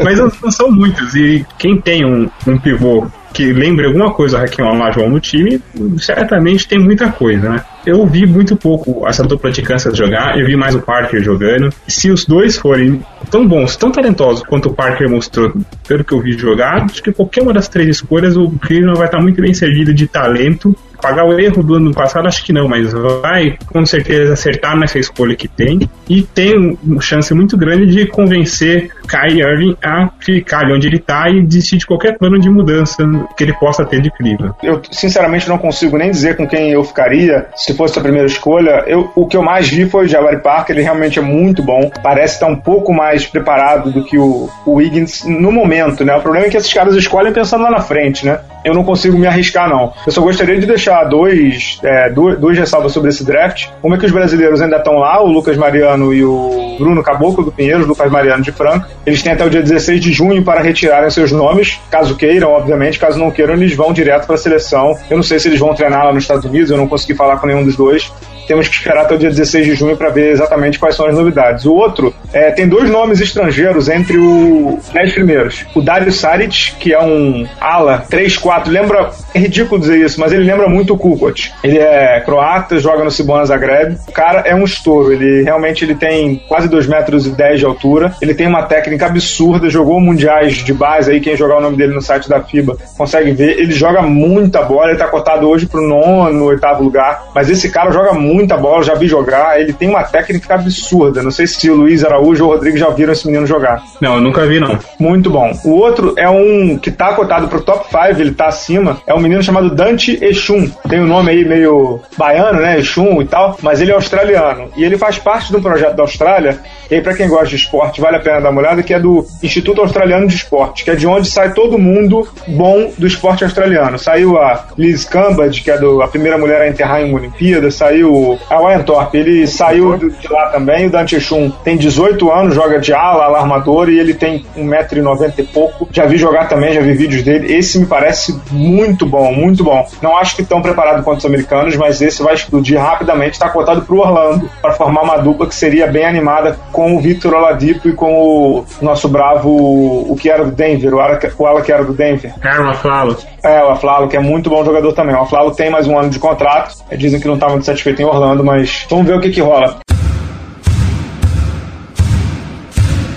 Mas 0.04 0.20
não, 0.20 0.32
não, 0.42 0.52
são 0.52 0.72
muitos. 0.72 1.16
E 1.16 1.46
quem 1.58 1.80
tem 1.80 2.06
um, 2.06 2.30
um 2.48 2.58
pivô 2.58 3.06
que 3.36 3.52
lembre 3.52 3.86
alguma 3.86 4.14
coisa 4.14 4.40
Raquel 4.40 4.66
Olajuwon 4.66 5.10
no 5.10 5.20
time, 5.20 5.62
certamente 6.00 6.66
tem 6.66 6.80
muita 6.80 7.12
coisa, 7.12 7.50
né? 7.50 7.66
Eu 7.86 8.06
vi 8.08 8.26
muito 8.26 8.56
pouco 8.56 9.06
essa 9.06 9.24
dupla 9.24 9.52
de 9.52 9.62
Kansas 9.62 9.96
jogar, 9.96 10.40
eu 10.40 10.46
vi 10.46 10.56
mais 10.56 10.74
o 10.74 10.82
Parker 10.82 11.22
jogando. 11.22 11.70
Se 11.86 12.10
os 12.10 12.26
dois 12.26 12.58
forem 12.58 13.04
tão 13.30 13.46
bons, 13.46 13.76
tão 13.76 13.92
talentosos 13.92 14.42
quanto 14.44 14.70
o 14.70 14.74
Parker 14.74 15.10
mostrou, 15.10 15.54
pelo 15.86 16.04
que 16.04 16.14
eu 16.14 16.22
vi 16.22 16.32
jogar, 16.32 16.84
acho 16.84 17.04
que 17.04 17.12
qualquer 17.12 17.44
uma 17.44 17.52
das 17.52 17.68
três 17.68 17.90
escolhas 17.90 18.38
o 18.38 18.50
Cleveland 18.52 18.98
vai 18.98 19.08
estar 19.08 19.22
muito 19.22 19.42
bem 19.42 19.54
servido 19.54 19.94
de 19.94 20.08
talento 20.08 20.74
pagar 21.06 21.26
o 21.26 21.40
erro 21.40 21.62
do 21.62 21.76
ano 21.76 21.94
passado, 21.94 22.28
acho 22.28 22.44
que 22.44 22.52
não, 22.52 22.68
mas 22.68 22.92
vai 23.22 23.58
com 23.68 23.86
certeza 23.86 24.34
acertar 24.34 24.76
nessa 24.76 24.98
escolha 24.98 25.36
que 25.36 25.48
tem 25.48 25.88
e 26.10 26.24
tem 26.24 26.78
uma 26.84 27.02
chance 27.02 27.32
muito 27.32 27.56
grande 27.56 27.86
de 27.86 28.08
convencer 28.08 28.90
Kyrie 29.06 29.42
Irving 29.42 29.78
a 29.84 30.10
ficar 30.20 30.66
onde 30.72 30.88
ele 30.88 30.98
está 30.98 31.30
e 31.30 31.42
desistir 31.42 31.78
de 31.78 31.86
qualquer 31.86 32.18
plano 32.18 32.40
de 32.40 32.50
mudança 32.50 33.04
que 33.38 33.44
ele 33.44 33.54
possa 33.54 33.86
ter 33.86 34.02
de 34.02 34.12
Cleveland. 34.12 34.56
Eu 34.64 34.82
sinceramente 34.92 35.48
não 35.48 35.58
consigo 35.58 35.98
nem 35.98 36.12
dizer 36.12 36.36
com 36.36 36.48
quem 36.48 36.72
eu 36.72 36.84
ficaria 36.84 37.48
se 37.56 37.74
fosse 37.74 37.98
a 37.98 38.02
primeira 38.02 38.28
escolha. 38.28 38.84
Eu, 38.88 39.12
o 39.16 39.28
que 39.28 39.38
eu 39.38 39.44
mais 39.44 39.70
vi 39.70 39.90
foi 39.90 40.06
o 40.06 40.08
Jabari 40.08 40.42
Parker, 40.42 40.76
ele 40.76 40.84
realmente 40.84 41.20
é 41.20 41.22
muito 41.22 41.62
bom, 41.62 41.90
parece 42.04 42.36
estar 42.36 42.48
um 42.48 42.56
pouco 42.56 42.94
mais 42.94 43.26
preparado 43.26 43.92
do 43.92 44.04
que 44.04 44.18
o, 44.18 44.50
o 44.66 44.74
Wiggins 44.74 45.24
no 45.26 45.52
momento, 45.52 46.04
né? 46.04 46.16
O 46.16 46.22
problema 46.22 46.48
é 46.48 46.50
que 46.50 46.58
esses 46.58 46.72
caras 46.72 46.96
escolhem 46.96 47.34
pensando 47.34 47.64
lá 47.64 47.72
na 47.72 47.82
frente, 47.82 48.26
né? 48.26 48.40
Eu 48.64 48.74
não 48.74 48.84
consigo 48.84 49.18
me 49.18 49.28
arriscar, 49.28 49.70
não. 49.70 49.94
Eu 50.06 50.12
só 50.12 50.22
gostaria 50.22 50.60
de 50.60 50.66
deixar 50.66 51.04
dois, 51.04 51.80
é, 51.84 52.10
duas, 52.10 52.40
duas 52.40 52.58
ressalvas 52.58 52.92
sobre 52.92 53.10
esse 53.10 53.24
draft. 53.24 53.68
Uma 53.84 53.96
é 53.96 54.00
que 54.00 54.06
os 54.06 54.12
brasileiros 54.12 54.60
ainda 54.62 54.78
estão 54.78 54.96
lá, 54.96 55.22
o 55.22 55.28
Lucas 55.28 55.56
Mariano 55.56 56.12
e 56.12 56.24
o 56.24 56.76
Bruno 56.80 57.04
Caboclo 57.04 57.46
do 57.46 57.52
Pinheiros, 57.52 57.86
Lucas 57.86 58.12
Mariano 58.12 58.44
de 58.44 58.52
Franca. 58.52 58.90
Eles 59.06 59.22
têm 59.22 59.34
até 59.34 59.46
o 59.46 59.50
dia 59.50 59.62
16 59.62 60.02
de 60.02 60.12
junho 60.12 60.44
para 60.44 60.62
retirarem 60.62 61.10
seus 61.10 61.32
nomes, 61.32 61.80
caso 61.92 62.16
queiram, 62.16 62.52
obviamente. 62.52 62.98
Caso 62.98 63.20
não 63.20 63.30
queiram, 63.30 63.54
eles 63.54 63.76
vão 63.76 63.94
direto 63.94 64.26
para 64.26 64.36
a 64.36 64.38
seleção. 64.38 64.98
Eu 65.10 65.18
não 65.18 65.24
sei 65.24 65.40
se 65.40 65.48
eles 65.48 65.60
vão 65.60 65.74
treinar 65.76 66.06
lá 66.06 66.14
nos 66.14 66.24
Estados 66.24 66.46
Unidos, 66.46 66.72
eu 66.72 66.78
não 66.78 66.88
consegui 66.88 67.14
falar 67.14 67.38
com 67.38 67.48
nenhum 67.48 67.64
dos 67.64 67.76
dois 67.76 68.12
temos 68.48 68.68
que 68.68 68.76
esperar 68.76 69.04
até 69.04 69.16
o 69.16 69.18
dia 69.18 69.30
16 69.30 69.66
de 69.66 69.76
junho 69.76 69.98
para 69.98 70.10
ver 70.10 70.32
exatamente 70.32 70.80
quais 70.80 70.96
são 70.96 71.06
as 71.06 71.16
novidades. 71.16 71.66
O 71.66 71.74
outro 71.74 72.14
é, 72.34 72.52
tem 72.52 72.68
dois 72.68 72.90
nomes 72.90 73.22
estrangeiros 73.22 73.90
entre 73.90 74.18
os 74.18 74.90
10 74.90 75.14
primeiros. 75.14 75.66
O 75.74 75.82
Dario 75.82 76.12
Saric, 76.12 76.76
que 76.80 76.94
é 76.94 77.02
um 77.02 77.48
ala 77.60 78.06
3-4, 78.10 78.68
lembra, 78.68 79.12
é 79.34 79.40
ridículo 79.40 79.80
dizer 79.80 79.98
isso, 79.98 80.20
mas 80.20 80.32
ele 80.32 80.44
lembra 80.44 80.68
muito 80.68 80.94
o 80.94 80.98
Kukoc. 80.98 81.52
Ele 81.64 81.78
é 81.78 82.20
croata, 82.22 82.78
joga 82.80 83.04
no 83.04 83.12
Cibona 83.12 83.46
Zagreb. 83.46 83.98
O 84.08 84.12
cara 84.12 84.42
é 84.42 84.56
um 84.56 84.64
estouro, 84.64 85.12
ele 85.12 85.44
realmente 85.44 85.84
ele 85.84 85.96
tem 85.96 86.42
quase 86.48 86.68
2 86.68 86.88
metros 86.88 87.26
e 87.26 87.32
10 87.32 87.60
de 87.60 87.66
altura. 87.66 88.16
Ele 88.22 88.34
tem 88.34 88.48
uma 88.48 88.64
técnica 88.64 89.06
absurda, 89.08 89.70
jogou 89.70 90.00
mundiais 90.00 90.56
de 90.56 90.74
base 90.74 91.12
aí, 91.12 91.20
quem 91.20 91.36
jogar 91.36 91.58
o 91.58 91.62
nome 91.62 91.78
dele 91.78 91.94
no 91.94 92.02
site 92.02 92.30
da 92.30 92.42
FIBA 92.42 92.78
consegue 92.98 93.32
ver. 93.32 93.60
Ele 93.60 93.72
joga 93.72 94.02
muita 94.02 94.62
bola, 94.62 94.90
ele 94.90 95.00
tá 95.00 95.08
cotado 95.08 95.50
hoje 95.50 95.66
pro 95.66 95.82
nono, 95.82 96.46
oitavo 96.46 96.84
lugar, 96.84 97.28
mas 97.34 97.50
esse 97.50 97.70
cara 97.70 97.92
joga 97.92 98.14
muito 98.14 98.35
muita 98.36 98.58
bola, 98.58 98.84
já 98.84 98.94
vi 98.94 99.08
jogar. 99.08 99.60
Ele 99.60 99.74
tem 99.74 99.90
uma 99.90 100.04
técnica 100.04 100.56
absurda. 100.56 101.24
Não 101.24 101.32
sei 101.32 101.48
se 101.48 101.70
o 101.70 101.76
Luiz 101.76 102.04
Araújo 102.04 102.46
ou 102.46 102.52
o 102.52 102.54
Rodrigo 102.54 102.78
já 102.78 102.90
viram 102.90 103.14
esse 103.14 103.26
menino 103.26 103.48
jogar. 103.48 103.82
Não, 104.02 104.16
eu 104.16 104.22
nunca 104.22 104.46
vi, 104.46 104.60
não. 104.60 104.78
Muito 105.00 105.30
bom. 105.30 105.52
O 105.64 105.72
outro 105.72 106.14
é 106.18 106.30
um 106.30 106.78
que 106.78 106.92
tá 106.92 107.14
cotado 107.14 107.48
pro 107.48 107.62
top 107.62 107.86
5, 107.90 108.22
ele 108.22 108.32
tá 108.32 108.48
acima. 108.48 109.02
É 109.08 109.14
um 109.14 109.20
menino 109.20 109.42
chamado 109.42 109.74
Dante 109.74 110.18
Exum. 110.24 110.70
Tem 110.90 111.00
um 111.00 111.08
nome 111.08 111.32
aí 111.32 111.46
meio 111.46 112.02
baiano, 112.18 112.60
né? 112.60 112.80
Exum 112.80 113.22
e 113.22 113.26
tal, 113.26 113.58
mas 113.62 113.82
ele 113.82 113.92
é 113.92 113.96
australiano. 113.96 114.70
E 114.76 114.84
ele 114.84 114.98
faz 114.98 115.18
parte 115.18 115.50
de 115.52 115.58
um 115.58 115.62
projeto 115.62 115.96
da 115.96 116.04
Austrália. 116.04 116.60
E 116.90 116.96
aí, 116.96 117.02
pra 117.02 117.16
quem 117.16 117.28
gosta 117.28 117.48
de 117.48 117.56
esporte, 117.56 118.00
vale 118.02 118.18
a 118.18 118.20
pena 118.20 118.42
dar 118.42 118.50
uma 118.52 118.62
olhada, 118.62 118.84
que 118.84 118.94
é 118.94 119.00
do 119.00 119.26
Instituto 119.42 119.82
Australiano 119.82 120.28
de 120.28 120.36
Esporte, 120.36 120.84
que 120.84 120.92
é 120.92 120.96
de 120.96 121.08
onde 121.08 121.30
sai 121.30 121.54
todo 121.54 121.78
mundo 121.78 122.28
bom 122.48 122.92
do 122.98 123.08
esporte 123.08 123.44
australiano. 123.44 123.98
Saiu 123.98 124.38
a 124.38 124.68
Liz 124.78 125.06
Cambridge, 125.06 125.62
que 125.62 125.72
é 125.72 125.78
do, 125.78 126.02
a 126.02 126.08
primeira 126.08 126.38
mulher 126.38 126.62
a 126.62 126.68
enterrar 126.68 127.02
em 127.02 127.10
uma 127.10 127.20
Olimpíada, 127.20 127.72
saiu 127.72 128.25
o 128.34 128.84
Thorpe, 128.84 129.18
ele 129.18 129.48
saiu 129.48 129.98
de 129.98 130.28
lá 130.30 130.48
também. 130.50 130.88
O 130.88 130.90
Dante 130.90 131.20
Chum 131.20 131.52
tem 131.64 131.78
18 131.78 132.32
anos, 132.32 132.56
joga 132.56 132.80
de 132.80 132.94
ala, 132.94 133.26
alarmador 133.26 133.90
e 133.90 134.00
ele 134.00 134.14
tem 134.14 134.46
1,90m 134.58 135.34
e 135.38 135.44
pouco. 135.44 135.88
Já 135.92 136.06
vi 136.06 136.18
jogar 136.18 136.48
também, 136.48 136.74
já 136.74 136.82
vi 136.82 136.94
vídeos 136.94 137.24
dele. 137.24 137.54
Esse 137.54 137.80
me 137.80 137.86
parece 137.86 138.40
muito 138.52 139.06
bom, 139.06 139.32
muito 139.34 139.64
bom. 139.64 139.88
Não 140.02 140.18
acho 140.18 140.36
que 140.36 140.44
tão 140.44 140.62
preparado 140.62 141.04
quanto 141.04 141.20
os 141.20 141.26
americanos, 141.26 141.76
mas 141.76 142.02
esse 142.02 142.22
vai 142.24 142.34
explodir 142.34 142.80
rapidamente. 142.80 143.34
Está 143.34 143.50
cotado 143.50 143.82
para 143.82 143.96
o 143.96 144.00
Orlando 144.00 144.50
para 144.62 144.74
formar 144.74 145.02
uma 145.02 145.18
dupla 145.18 145.48
que 145.48 145.56
seria 145.56 145.88
bem 145.88 146.06
animada 146.06 146.58
com 146.72 146.96
o 146.96 147.00
Victor 147.00 147.34
Oladipo 147.34 147.90
e 147.90 147.94
com 147.94 148.14
o 148.14 148.66
nosso 148.82 149.08
bravo, 149.08 149.50
o 149.50 150.16
que 150.16 150.30
era 150.30 150.44
do 150.44 150.52
Denver, 150.52 150.94
o 150.94 151.00
ala, 151.00 151.20
o 151.38 151.46
ala 151.46 151.62
que 151.62 151.72
era 151.72 151.84
do 151.84 151.94
Denver. 151.94 152.34
É, 152.44 152.60
o 152.60 152.70
Aflalo. 152.70 153.18
É, 153.44 153.64
o 153.64 153.70
Aflalo, 153.70 154.08
que 154.08 154.18
é 154.18 154.20
muito 154.20 154.50
bom 154.50 154.66
jogador 154.66 154.94
também. 154.94 155.16
O 155.16 155.22
Aflalo 155.22 155.52
tem 155.52 155.70
mais 155.70 155.88
um 155.88 155.98
ano 155.98 156.10
de 156.10 156.18
contrato. 156.18 156.76
Dizem 156.98 157.20
que 157.20 157.28
não 157.28 157.36
está 157.36 157.48
muito 157.48 157.66
satisfeito 157.66 158.02
em 158.02 158.06
Orlando, 158.06 158.15
mas 158.44 158.86
vamos 158.90 159.06
ver 159.06 159.16
o 159.16 159.22
que, 159.22 159.30
que 159.30 159.42
rola. 159.42 159.80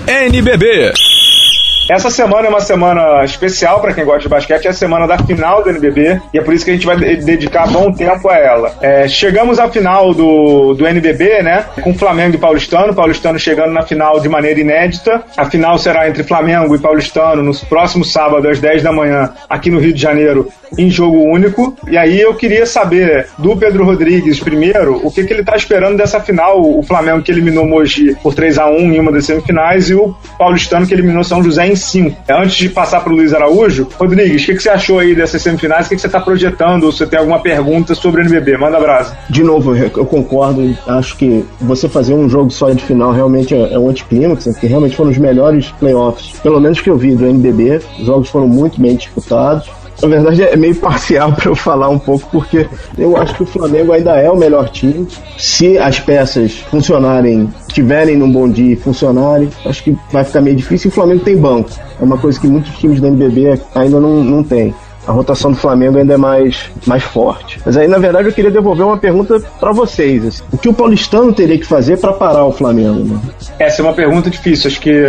NBB 0.07 0.93
Essa 1.89 2.11
semana 2.11 2.47
é 2.47 2.51
uma 2.51 2.61
semana 2.61 3.25
especial 3.25 3.81
para 3.81 3.95
quem 3.95 4.05
gosta 4.05 4.21
de 4.21 4.29
basquete, 4.29 4.67
é 4.67 4.69
a 4.69 4.75
semana 4.75 5.07
da 5.07 5.17
final 5.17 5.63
do 5.63 5.71
NBB 5.71 6.21
e 6.35 6.39
é 6.39 6.43
por 6.43 6.53
isso 6.53 6.63
que 6.63 6.71
a 6.71 6.75
gente 6.75 6.85
vai 6.85 6.99
dedicar 6.99 7.67
bom 7.67 7.91
tempo 7.91 8.29
a 8.29 8.37
ela. 8.37 8.77
É, 8.83 9.09
chegamos 9.09 9.59
à 9.59 9.71
final 9.71 10.13
do, 10.13 10.75
do 10.75 10.87
NBB, 10.87 11.43
né? 11.43 11.65
Com 11.81 11.95
Flamengo 11.95 12.35
e 12.35 12.39
Paulistano, 12.39 12.95
Paulistano 12.95 13.39
chegando 13.39 13.73
na 13.73 13.81
final 13.81 14.21
de 14.21 14.29
maneira 14.29 14.61
inédita. 14.61 15.23
A 15.35 15.47
final 15.47 15.79
será 15.79 16.07
entre 16.07 16.23
Flamengo 16.25 16.77
e 16.77 16.79
Paulistano 16.79 17.43
no 17.43 17.57
próximo 17.67 18.05
sábado 18.05 18.47
às 18.51 18.61
10 18.61 18.83
da 18.83 18.93
manhã 18.93 19.33
aqui 19.49 19.71
no 19.71 19.81
Rio 19.81 19.95
de 19.95 20.03
Janeiro 20.03 20.53
em 20.77 20.91
jogo 20.91 21.23
único. 21.23 21.75
E 21.89 21.97
aí 21.97 22.21
eu 22.21 22.35
queria 22.35 22.67
saber 22.67 23.29
do 23.39 23.57
Pedro 23.57 23.85
Rodrigues 23.85 24.41
primeiro 24.41 25.01
o 25.03 25.11
que, 25.11 25.25
que 25.25 25.33
ele 25.33 25.41
está 25.41 25.57
esperando 25.57 25.97
dessa 25.97 26.21
final. 26.21 26.61
O 26.61 26.83
Flamengo 26.83 27.23
que 27.23 27.33
eliminou 27.33 27.65
Mogi 27.65 28.15
por 28.23 28.35
3 28.35 28.59
a 28.59 28.67
1 28.67 28.93
em 28.93 29.01
uma 29.01 29.11
das 29.13 29.25
semifinais 29.25 29.89
e 29.89 29.95
o 29.95 30.15
Paulistano 30.39 30.87
que 30.87 30.93
eliminou 30.93 31.25
São 31.25 31.43
José 31.43 31.67
em 31.67 31.78
5. 31.79 32.17
Antes 32.29 32.57
de 32.57 32.69
passar 32.69 33.01
para 33.01 33.13
o 33.13 33.17
Luiz 33.17 33.33
Araújo, 33.33 33.89
Rodrigues, 33.99 34.43
o 34.43 34.47
que, 34.47 34.55
que 34.55 34.63
você 34.63 34.71
achou 34.71 34.99
aí 34.99 35.15
dessas 35.15 35.43
semifinais? 35.43 35.87
O 35.87 35.89
que, 35.91 35.95
que 35.97 36.01
você 36.01 36.07
está 36.07 36.21
projetando? 36.21 36.85
Ou 36.85 36.93
você 36.93 37.07
tem 37.07 37.19
alguma 37.19 37.41
pergunta 37.41 37.95
sobre 37.95 38.21
o 38.21 38.25
NBB? 38.25 38.57
Manda 38.57 38.77
abraço. 38.77 39.15
De 39.29 39.43
novo, 39.43 39.77
eu 39.77 40.07
concordo. 40.07 40.77
Acho 40.87 41.17
que 41.17 41.45
você 41.61 41.89
fazer 41.89 42.15
um 42.15 42.29
jogo 42.29 42.51
só 42.51 42.71
de 42.71 42.83
final 42.83 43.13
realmente 43.13 43.55
é, 43.55 43.75
é 43.75 43.79
um 43.79 43.89
anticlímax, 43.89 44.47
né? 44.47 44.53
porque 44.53 44.67
realmente 44.67 44.97
foram 44.97 45.11
os 45.11 45.19
melhores 45.19 45.71
playoffs, 45.73 46.39
pelo 46.41 46.61
menos 46.61 46.81
que 46.81 46.91
eu 46.91 46.97
vi 46.97 47.15
do 47.15 47.27
NBB. 47.27 47.81
Os 48.01 48.07
jogos 48.07 48.29
foram 48.29 48.49
muito 48.49 48.81
bem 48.81 48.97
disputados. 48.97 49.71
Na 50.03 50.09
verdade, 50.09 50.43
é 50.43 50.57
meio 50.57 50.77
parcial 50.77 51.33
para 51.37 51.51
eu 51.51 51.57
falar 51.57 51.89
um 51.89 51.99
pouco, 51.99 52.29
porque 52.31 52.67
eu 52.97 53.17
acho 53.17 53.35
que 53.35 53.43
o 53.43 53.47
Flamengo 53.47 53.93
ainda 53.93 54.17
é 54.17 54.31
o 54.31 54.37
melhor 54.37 54.69
time. 54.69 55.07
Se 55.37 55.79
as 55.79 55.99
peças 55.99 56.59
funcionarem, 56.71 57.53
tiverem 57.69 58.17
num 58.17 58.31
bom 58.31 58.49
dia 58.49 58.73
e 58.73 58.77
funcionarem, 58.77 59.49
acho 59.67 59.83
que 59.83 59.97
vai 60.13 60.25
ficar 60.25 60.41
meio 60.41 60.57
difícil. 60.57 60.89
E 60.89 60.93
o 60.93 60.95
Flamengo 60.95 61.25
tem 61.25 61.37
banco. 61.37 61.71
É 62.01 62.05
uma 62.05 62.19
coisa 62.19 62.39
que 62.39 62.47
muitos 62.47 62.77
times 62.79 63.01
da 63.01 63.09
NBB 63.09 63.61
ainda 63.75 63.99
não, 63.99 64.23
não 64.23 64.43
têm 64.43 64.75
a 65.09 65.13
rotação 65.13 65.51
do 65.53 65.57
Flamengo 65.57 65.97
ainda 65.97 66.15
é 66.15 66.17
mais, 66.19 66.71
mais 66.87 67.03
forte. 67.03 67.59
Mas 67.65 67.79
aí, 67.79 67.89
na 67.89 67.97
verdade, 67.97 68.29
eu 68.29 68.33
queria 68.33 68.51
devolver 68.51 68.85
uma 68.85 68.99
pergunta 68.99 69.41
para 69.59 69.73
vocês. 69.73 70.25
Assim. 70.27 70.43
O 70.53 70.59
que 70.59 70.69
o 70.69 70.75
paulistano 70.75 71.33
teria 71.33 71.59
que 71.59 71.65
fazer 71.65 71.97
para 71.97 72.13
parar 72.13 72.45
o 72.45 72.53
Flamengo? 72.53 73.15
Né? 73.15 73.21
Essa 73.59 73.81
é 73.81 73.85
uma 73.87 73.95
pergunta 73.95 74.29
difícil. 74.29 74.69
Acho 74.69 74.79
que 74.79 75.03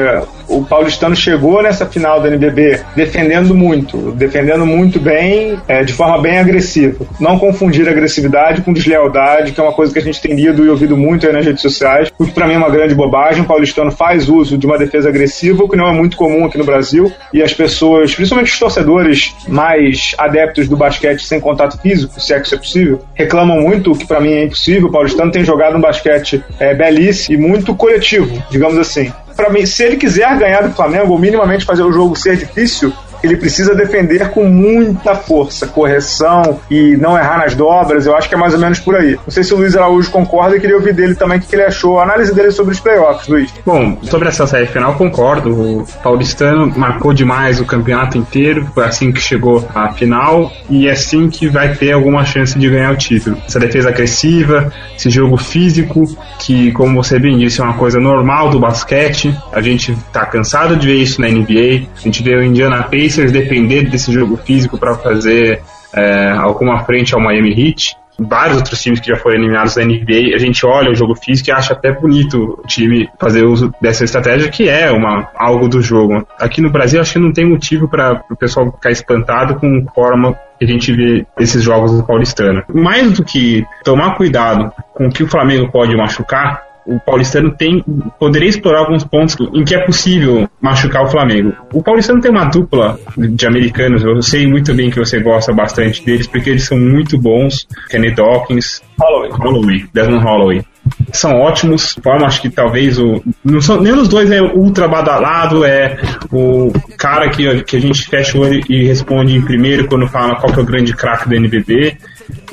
o 0.50 0.65
paulistano 0.65 1.15
chegou 1.15 1.62
nessa 1.62 1.86
final 1.86 2.20
do 2.20 2.27
NBB 2.27 2.82
defendendo 2.96 3.53
muito, 3.53 4.12
defendendo 4.12 4.65
muito 4.65 5.00
bem, 5.00 5.58
é, 5.68 5.84
de 5.84 5.94
forma 5.94 6.22
bem 6.22 6.39
agressiva. 6.39 7.06
Não 7.20 7.38
confundir 7.38 7.88
agressividade 7.88 8.62
com 8.62 8.74
deslealdade, 8.74 9.51
que 9.51 9.60
é 9.60 9.63
uma 9.63 9.72
coisa 9.72 9.94
que 9.94 10.00
a 10.00 10.01
gente 10.01 10.20
tem 10.20 10.36
lido 10.36 10.65
e 10.65 10.70
ouvido 10.70 10.98
muito 10.98 11.27
aí 11.27 11.34
nas 11.34 11.46
redes 11.46 11.62
sociais, 11.62 12.12
o 12.18 12.25
que 12.25 12.32
para 12.32 12.48
mim 12.48 12.56
é 12.56 12.58
uma 12.58 12.70
grande 12.70 12.96
bobagem. 12.96 13.44
O 13.44 13.46
paulistano 13.46 13.91
faz 13.91 14.27
uso 14.27 14.58
de 14.58 14.65
uma 14.65 14.77
defesa 14.77 15.10
agressiva, 15.10 15.63
o 15.63 15.70
que 15.70 15.77
não 15.77 15.88
é 15.88 15.94
muito 15.94 16.18
comum 16.18 16.46
aqui 16.46 16.58
no 16.58 16.65
Brasil, 16.65 17.12
e 17.32 17.44
as 17.44 17.53
pessoas, 17.53 18.13
principalmente 18.15 18.51
os 18.51 18.60
torcedores 18.60 19.36
mais 19.48 20.15
adeptos 20.18 20.68
do 20.68 20.75
basquete 20.75 21.22
sem 21.22 21.39
contato 21.39 21.79
físico, 21.79 22.20
se 22.20 22.34
é 22.34 22.39
que 22.39 22.48
isso 22.48 22.56
é 22.56 22.58
possível, 22.58 23.01
reclamam 23.13 23.62
muito, 23.62 23.91
o 23.91 23.98
que 23.98 24.08
para 24.08 24.20
mim 24.20 24.32
é 24.32 24.44
impossível. 24.44 24.88
O 24.88 24.91
paulistano 24.91 25.32
tem 25.32 25.44
jogado 25.44 25.77
um 25.77 25.82
basquete 25.82 26.44
é, 26.60 26.74
belíssimo 26.74 27.36
e 27.36 27.38
muito 27.38 27.75
coletivo, 27.75 28.41
digamos 28.50 28.77
assim 28.77 29.12
para 29.39 29.50
mim, 29.50 29.65
se 29.65 29.81
ele 29.84 29.96
quiser 29.96 30.38
ganhar 30.38 30.67
do 30.67 30.75
Flamengo, 30.75 31.13
ou 31.13 31.17
minimamente 31.17 31.63
fazer 31.63 31.84
o 31.84 31.93
jogo 31.93 32.13
ser 32.13 32.36
difícil, 32.36 32.93
ele 33.24 33.38
precisa 33.38 33.76
defender 33.76 34.30
com 34.30 34.46
muita 34.46 35.16
força, 35.16 35.68
correção 35.68 36.60
e 36.70 36.96
não 36.98 37.18
errar 37.18 37.38
nas 37.40 37.56
dobras. 37.56 38.06
Eu 38.06 38.16
acho 38.16 38.30
que 38.30 38.36
é 38.36 38.38
mais 38.38 38.54
ou 38.54 38.60
menos 38.60 38.80
por 38.80 38.96
aí. 38.96 39.14
Não 39.14 39.30
sei 39.32 39.44
se 39.44 39.54
o 39.54 39.58
Luiz 39.58 39.76
Araújo 39.76 40.10
concorda 40.10 40.56
e 40.56 40.60
queria 40.60 40.76
ouvir 40.76 40.94
dele 40.94 41.16
também 41.16 41.38
o 41.38 41.42
que 41.42 41.56
ele 41.56 41.64
achou, 41.64 42.00
a 42.00 42.04
análise 42.04 42.34
dele 42.34 42.52
sobre 42.52 42.74
os 42.74 42.80
playoffs, 42.80 43.28
Luiz. 43.28 43.54
Bom, 43.66 43.98
sobre 44.04 44.28
essa 44.28 44.48
série 44.48 44.68
final, 44.68 44.96
concordo. 44.96 45.50
O 45.50 45.86
paulistano 46.02 46.72
marcou 46.76 47.14
demais 47.14 47.60
o 47.60 47.66
campeonato 47.66 48.18
inteiro, 48.18 48.68
foi 48.74 48.86
assim 48.86 49.12
que 49.12 49.22
chegou 49.22 49.68
à 49.74 49.92
final 49.92 50.52
e 50.70 50.88
é 50.88 50.92
assim 50.92 51.30
que 51.30 51.48
vai 51.48 51.74
ter 51.74 51.92
alguma 51.92 52.26
chance 52.26 52.58
de 52.58 52.70
ganhar 52.70 52.92
o 52.92 52.98
título. 52.98 53.38
Essa 53.46 53.60
defesa 53.60 53.90
agressiva, 53.90 54.72
esse 54.96 55.10
jogo 55.10 55.38
físico, 55.38 56.06
que, 56.40 56.72
como 56.72 57.02
você 57.02 57.20
bem 57.20 57.38
disse, 57.38 57.62
é 57.62 57.64
uma 57.64 57.74
coisa 57.74 58.00
normal 58.00 58.50
do 58.50 58.60
basquete. 58.60 59.36
A 59.52 59.62
gente 59.62 59.96
tá 60.12 60.26
cansado 60.26 60.76
de 60.76 60.88
ver 60.88 60.96
isso 60.96 61.22
na 61.22 61.28
NBA. 61.28 61.88
A 61.96 62.02
gente 62.02 62.24
vê 62.24 62.36
o 62.36 62.44
Indiana 62.44 62.84
Pacers 62.84 63.09
Pacers 63.10 63.32
depender 63.32 63.89
desse 63.89 64.12
jogo 64.12 64.38
físico 64.38 64.78
para 64.78 64.96
fazer 64.96 65.62
é, 65.94 66.32
alguma 66.32 66.84
frente 66.84 67.16
ao 67.16 67.20
Miami 67.20 67.50
Heat, 67.50 67.96
vários 68.20 68.58
outros 68.58 68.80
times 68.82 69.00
que 69.00 69.08
já 69.08 69.18
foram 69.18 69.38
eliminados 69.38 69.75
da 69.75 69.84
NBA, 69.84 70.36
a 70.36 70.38
gente 70.38 70.63
olha 70.66 70.92
o 70.92 70.96
jogo 70.96 71.16
físico 71.16 71.50
e 71.50 71.51
acha 71.51 71.74
até 71.74 71.92
bonito 71.92 72.60
o 72.63 72.68
time 72.68 73.10
fazer 73.20 73.46
uso 73.46 73.74
dessa 73.82 74.04
estratégia, 74.04 74.50
que 74.50 74.70
é 74.70 74.92
uma, 74.92 75.30
algo 75.36 75.68
do 75.68 75.82
jogo. 75.82 76.28
Aqui 76.38 76.62
no 76.62 76.70
Brasil, 76.70 77.01
acho 77.01 77.13
que 77.13 77.20
não 77.20 77.34
tem 77.34 77.46
motivo 77.46 77.88
para 77.88 78.22
o 78.30 78.36
pessoal 78.36 78.72
ficar 78.72 78.92
espantado 78.92 79.56
com 79.56 79.88
forma 79.96 80.38
que 80.60 80.66
a 80.66 80.68
gente 80.68 80.94
vê 80.94 81.25
esses 81.39 81.63
jogos 81.63 81.93
do 81.93 82.04
Paulistano. 82.04 82.63
Mais 82.74 83.13
do 83.13 83.24
que 83.24 83.65
tomar 83.84 84.15
cuidado 84.15 84.72
com 84.93 85.08
o 85.08 85.12
que 85.12 85.24
o 85.24 85.28
Flamengo 85.28 85.72
pode 85.72 85.95
machucar, 85.95 86.68
o 86.86 87.00
paulistano 87.00 87.52
tem 87.52 87.84
poderia 88.20 88.50
explorar 88.50 88.80
alguns 88.80 89.04
pontos 89.04 89.36
em 89.54 89.63
que 89.63 89.76
é 89.76 89.86
possível 89.86 90.50
machucar 90.62 91.04
o 91.04 91.10
Flamengo. 91.10 91.54
O 91.74 91.84
paulistano 91.84 92.22
tem 92.22 92.32
uma 92.32 92.46
dupla 92.46 93.00
de 93.18 93.46
americanos, 93.46 94.04
eu 94.04 94.22
sei 94.22 94.48
muito 94.48 94.74
bem 94.74 94.89
que 94.89 95.00
você 95.00 95.20
gosta 95.20 95.54
bastante 95.54 96.04
deles, 96.04 96.28
porque 96.28 96.50
eles 96.50 96.63
são 96.63 96.78
muito 96.78 97.18
bons. 97.18 97.68
Kenny 97.89 98.13
Dawkins, 98.13 98.82
Holloway, 99.00 99.32
Holloway 99.32 99.86
Desmond 99.94 100.24
Holloway 100.24 100.65
são 101.12 101.39
ótimos. 101.39 101.96
Forma, 102.02 102.26
acho 102.26 102.42
que 102.42 102.50
talvez 102.50 102.98
o. 103.00 103.22
Não 103.44 103.62
são, 103.62 103.82
nenhum 103.82 103.98
dos 103.98 104.08
dois 104.08 104.30
é 104.32 104.42
ultra 104.42 104.88
badalado, 104.88 105.63
é 105.63 105.98
o 106.32 106.72
cara 106.98 107.30
que, 107.30 107.63
que 107.63 107.78
a 107.78 107.82
gente 107.82 108.08
fecha 108.08 108.38
o 108.38 108.42
olho 108.42 108.62
e 108.70 108.86
responde 108.86 109.36
em 109.36 109.42
primeiro 109.42 109.88
quando 109.88 110.08
fala 110.08 110.36
qual 110.36 110.52
que 110.52 110.60
é 110.60 110.63
o 110.63 110.65
grande 110.65 110.94
craque 110.94 111.28
do 111.28 111.36
NBB. 111.36 111.98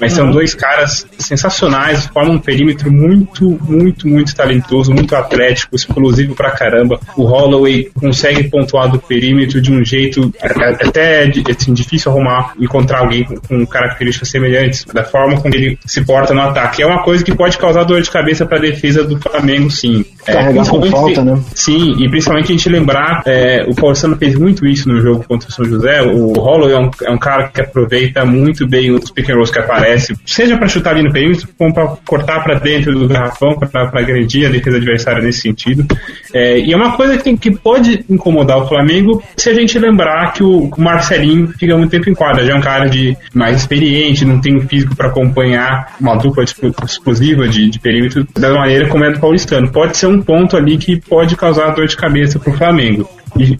Mas 0.00 0.12
são 0.12 0.30
dois 0.30 0.54
caras 0.54 1.06
sensacionais, 1.18 2.06
formam 2.06 2.34
um 2.34 2.38
perímetro 2.38 2.92
muito, 2.92 3.58
muito, 3.68 4.06
muito 4.06 4.34
talentoso, 4.34 4.92
muito 4.92 5.14
atlético, 5.14 5.74
explosivo 5.74 6.34
pra 6.34 6.50
caramba. 6.50 7.00
O 7.16 7.24
Holloway 7.24 7.90
consegue 7.94 8.48
pontuar 8.48 8.90
do 8.90 8.98
perímetro 8.98 9.60
de 9.60 9.72
um 9.72 9.84
jeito 9.84 10.32
até 10.40 11.30
assim, 11.50 11.72
difícil 11.72 12.12
arrumar, 12.12 12.52
encontrar 12.58 13.00
alguém 13.00 13.24
com 13.24 13.66
características 13.66 14.28
semelhantes, 14.28 14.84
da 14.92 15.04
forma 15.04 15.40
como 15.40 15.54
ele 15.54 15.78
se 15.86 16.04
porta 16.04 16.34
no 16.34 16.42
ataque. 16.42 16.82
É 16.82 16.86
uma 16.86 17.02
coisa 17.02 17.24
que 17.24 17.34
pode 17.34 17.56
causar 17.58 17.84
dor 17.84 18.00
de 18.00 18.10
cabeça 18.10 18.44
pra 18.44 18.58
defesa 18.58 19.04
do 19.04 19.18
Flamengo, 19.18 19.70
sim. 19.70 20.04
É, 20.26 20.32
Carregar 20.32 20.68
com 20.68 20.82
falta, 20.90 21.24
né? 21.24 21.40
Sim, 21.54 21.96
e 22.02 22.08
principalmente 22.08 22.52
a 22.52 22.56
gente 22.56 22.68
lembrar, 22.68 23.22
é, 23.26 23.64
o 23.68 23.74
Paulistano 23.74 24.16
fez 24.16 24.34
muito 24.34 24.66
isso 24.66 24.88
no 24.88 25.00
jogo 25.00 25.24
contra 25.26 25.48
o 25.48 25.52
São 25.52 25.64
José. 25.64 26.02
O 26.02 26.32
Holloway 26.32 26.74
é 26.74 26.78
um, 26.78 26.90
é 27.04 27.10
um 27.10 27.18
cara 27.18 27.48
que 27.48 27.60
aproveita 27.60 28.24
muito 28.24 28.66
bem 28.66 28.90
os 28.90 29.10
pick 29.10 29.30
and 29.30 29.34
rolls 29.34 29.52
que 29.52 29.58
aparece, 29.66 30.14
seja 30.24 30.56
para 30.56 30.68
chutar 30.68 30.90
ali 30.90 31.02
no 31.02 31.12
perímetro, 31.12 31.48
como 31.58 31.74
para 31.74 31.86
cortar 32.04 32.42
para 32.42 32.58
dentro 32.58 32.98
do 32.98 33.08
garrafão, 33.08 33.56
para 33.58 34.00
agredir 34.00 34.46
a 34.46 34.50
defesa 34.50 34.76
adversária 34.76 35.22
nesse 35.22 35.40
sentido. 35.40 35.86
É, 36.32 36.58
e 36.58 36.72
é 36.72 36.76
uma 36.76 36.96
coisa 36.96 37.18
que, 37.18 37.36
que 37.36 37.50
pode 37.50 38.04
incomodar 38.08 38.58
o 38.58 38.68
Flamengo 38.68 39.22
se 39.36 39.50
a 39.50 39.54
gente 39.54 39.78
lembrar 39.78 40.32
que 40.32 40.42
o, 40.42 40.70
Marcelinho 40.76 41.48
fica 41.48 41.76
muito 41.76 41.90
tempo 41.90 42.08
em 42.08 42.14
quadra, 42.14 42.44
já 42.44 42.52
é 42.52 42.56
um 42.56 42.60
cara 42.60 42.88
de 42.88 43.16
mais 43.34 43.56
experiente, 43.56 44.24
não 44.24 44.40
tem 44.40 44.56
o 44.56 44.66
físico 44.66 44.96
para 44.96 45.08
acompanhar 45.08 45.94
uma 46.00 46.16
dupla 46.16 46.44
explosiva 46.44 47.48
de, 47.48 47.68
de 47.68 47.78
perímetro 47.78 48.26
da 48.34 48.52
maneira 48.52 48.88
como 48.88 49.04
é 49.04 49.12
do 49.12 49.20
paulistano. 49.20 49.70
Pode 49.70 49.96
ser 49.96 50.06
um 50.06 50.22
ponto 50.22 50.56
ali 50.56 50.78
que 50.78 51.00
pode 51.00 51.36
causar 51.36 51.74
dor 51.74 51.86
de 51.86 51.96
cabeça 51.96 52.38
para 52.38 52.52
o 52.52 52.56
Flamengo. 52.56 53.08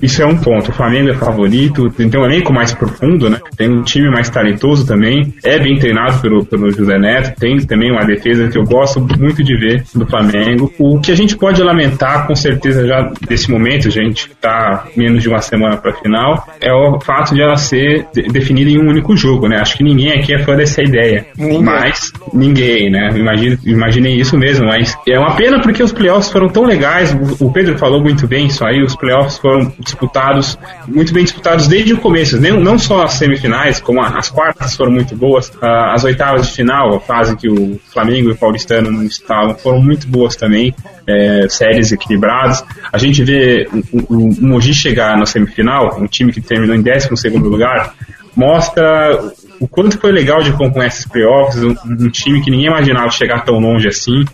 Isso 0.02 0.22
é 0.22 0.26
um 0.26 0.36
ponto. 0.36 0.70
O 0.70 0.74
Flamengo 0.74 1.10
é 1.10 1.14
favorito, 1.14 1.90
tem 1.90 2.08
um 2.16 2.24
elenco 2.24 2.52
mais 2.52 2.72
profundo, 2.72 3.28
né? 3.28 3.40
Tem 3.56 3.70
um 3.70 3.82
time 3.82 4.10
mais 4.10 4.28
talentoso 4.30 4.86
também. 4.86 5.34
É 5.44 5.58
bem 5.58 5.78
treinado 5.78 6.20
pelo, 6.20 6.44
pelo 6.44 6.70
José 6.70 6.98
Neto. 6.98 7.38
Tem 7.38 7.58
também 7.58 7.90
uma 7.90 8.04
defesa 8.04 8.48
que 8.48 8.58
eu 8.58 8.64
gosto 8.64 9.00
muito 9.18 9.42
de 9.42 9.56
ver 9.56 9.84
do 9.94 10.06
Flamengo. 10.06 10.72
O 10.78 11.00
que 11.00 11.12
a 11.12 11.16
gente 11.16 11.36
pode 11.36 11.62
lamentar, 11.62 12.26
com 12.26 12.34
certeza, 12.34 12.86
já 12.86 13.10
desse 13.28 13.50
momento, 13.50 13.88
a 13.88 13.90
gente 13.90 14.30
tá 14.40 14.86
menos 14.96 15.22
de 15.22 15.28
uma 15.28 15.40
semana 15.40 15.76
para 15.76 15.92
final, 15.94 16.46
é 16.60 16.72
o 16.72 17.00
fato 17.00 17.34
de 17.34 17.42
ela 17.42 17.56
ser 17.56 18.06
definida 18.32 18.70
em 18.70 18.78
um 18.78 18.88
único 18.88 19.16
jogo, 19.16 19.48
né? 19.48 19.58
Acho 19.60 19.76
que 19.76 19.84
ninguém 19.84 20.12
aqui 20.12 20.34
é 20.34 20.38
fã 20.38 20.56
dessa 20.56 20.82
ideia. 20.82 21.26
Ninguém. 21.36 21.62
Mas 21.62 22.12
ninguém, 22.32 22.90
né? 22.90 23.10
Imagine, 23.14 23.58
imaginei 23.64 24.14
isso 24.14 24.36
mesmo, 24.36 24.66
mas 24.66 24.96
é 25.08 25.18
uma 25.18 25.34
pena 25.36 25.60
porque 25.60 25.82
os 25.82 25.92
playoffs 25.92 26.30
foram 26.30 26.48
tão 26.48 26.64
legais. 26.64 27.16
O 27.40 27.50
Pedro 27.50 27.78
falou 27.78 28.00
muito 28.00 28.26
bem 28.26 28.46
isso 28.46 28.64
aí. 28.64 28.82
Os 28.82 28.96
playoffs 28.96 29.38
foram 29.38 29.65
disputados, 29.78 30.58
muito 30.86 31.12
bem 31.12 31.24
disputados 31.24 31.66
desde 31.66 31.94
o 31.94 31.98
começo, 31.98 32.40
nem, 32.40 32.52
não 32.60 32.78
só 32.78 33.04
as 33.04 33.14
semifinais, 33.14 33.80
como 33.80 34.00
as 34.02 34.28
quartas 34.28 34.76
foram 34.76 34.92
muito 34.92 35.16
boas, 35.16 35.52
as 35.60 36.04
oitavas 36.04 36.46
de 36.46 36.52
final, 36.52 36.96
a 36.96 37.00
fase 37.00 37.36
que 37.36 37.48
o 37.48 37.78
Flamengo 37.92 38.28
e 38.28 38.32
o 38.32 38.36
Paulistano 38.36 38.90
não 38.90 39.04
estavam, 39.04 39.54
foram 39.54 39.82
muito 39.82 40.06
boas 40.06 40.36
também, 40.36 40.74
é, 41.06 41.46
séries 41.48 41.92
equilibradas. 41.92 42.64
A 42.92 42.98
gente 42.98 43.22
vê 43.22 43.68
o, 43.92 44.14
o, 44.14 44.28
o 44.28 44.46
Mogi 44.46 44.74
chegar 44.74 45.16
na 45.16 45.26
semifinal, 45.26 45.98
um 46.00 46.06
time 46.06 46.32
que 46.32 46.40
terminou 46.40 46.74
em 46.74 46.82
12 46.82 47.16
segundo 47.16 47.48
lugar, 47.48 47.94
mostra 48.34 49.32
o 49.58 49.66
quanto 49.66 49.98
foi 49.98 50.12
legal 50.12 50.42
de 50.42 50.50
acompanhar 50.50 50.88
esses 50.88 51.06
playoffs, 51.06 51.62
um, 51.62 51.74
um 51.84 52.10
time 52.10 52.42
que 52.42 52.50
ninguém 52.50 52.66
imaginava 52.66 53.10
chegar 53.10 53.44
tão 53.44 53.58
longe 53.58 53.88
assim. 53.88 54.24